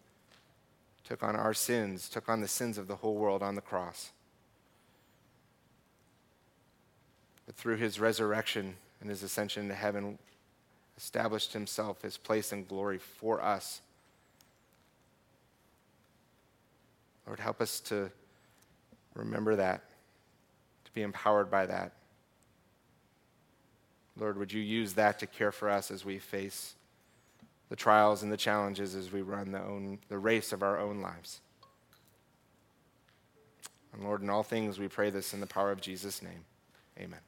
took 1.09 1.23
on 1.23 1.35
our 1.35 1.55
sins, 1.55 2.07
took 2.07 2.29
on 2.29 2.39
the 2.39 2.47
sins 2.47 2.77
of 2.77 2.87
the 2.87 2.97
whole 2.97 3.15
world 3.15 3.41
on 3.41 3.55
the 3.55 3.61
cross. 3.61 4.11
But 7.47 7.55
through 7.55 7.77
his 7.77 7.99
resurrection 7.99 8.75
and 9.01 9.09
his 9.09 9.23
ascension 9.23 9.67
to 9.69 9.73
heaven, 9.73 10.19
established 10.95 11.53
himself 11.53 12.03
his 12.03 12.15
place 12.15 12.53
in 12.53 12.63
glory 12.63 12.99
for 12.99 13.41
us. 13.41 13.81
Lord, 17.25 17.39
help 17.39 17.59
us 17.59 17.79
to 17.81 18.11
remember 19.15 19.55
that, 19.55 19.81
to 20.85 20.91
be 20.93 21.01
empowered 21.01 21.49
by 21.49 21.65
that. 21.65 21.91
Lord, 24.15 24.37
would 24.37 24.53
you 24.53 24.61
use 24.61 24.93
that 24.93 25.17
to 25.19 25.25
care 25.25 25.51
for 25.51 25.71
us 25.71 25.89
as 25.89 26.05
we 26.05 26.19
face 26.19 26.75
the 27.69 27.75
trials 27.75 28.23
and 28.23 28.31
the 28.31 28.37
challenges 28.37 28.95
as 28.95 29.11
we 29.11 29.21
run 29.21 29.51
the, 29.51 29.61
own, 29.61 29.99
the 30.09 30.17
race 30.17 30.51
of 30.51 30.63
our 30.63 30.79
own 30.79 31.01
lives? 31.01 31.41
And 33.93 34.03
Lord, 34.03 34.21
in 34.21 34.29
all 34.29 34.43
things 34.43 34.79
we 34.79 34.87
pray 34.87 35.09
this 35.09 35.33
in 35.33 35.39
the 35.39 35.47
power 35.47 35.71
of 35.71 35.81
Jesus' 35.81 36.21
name. 36.21 36.45
Amen. 36.99 37.19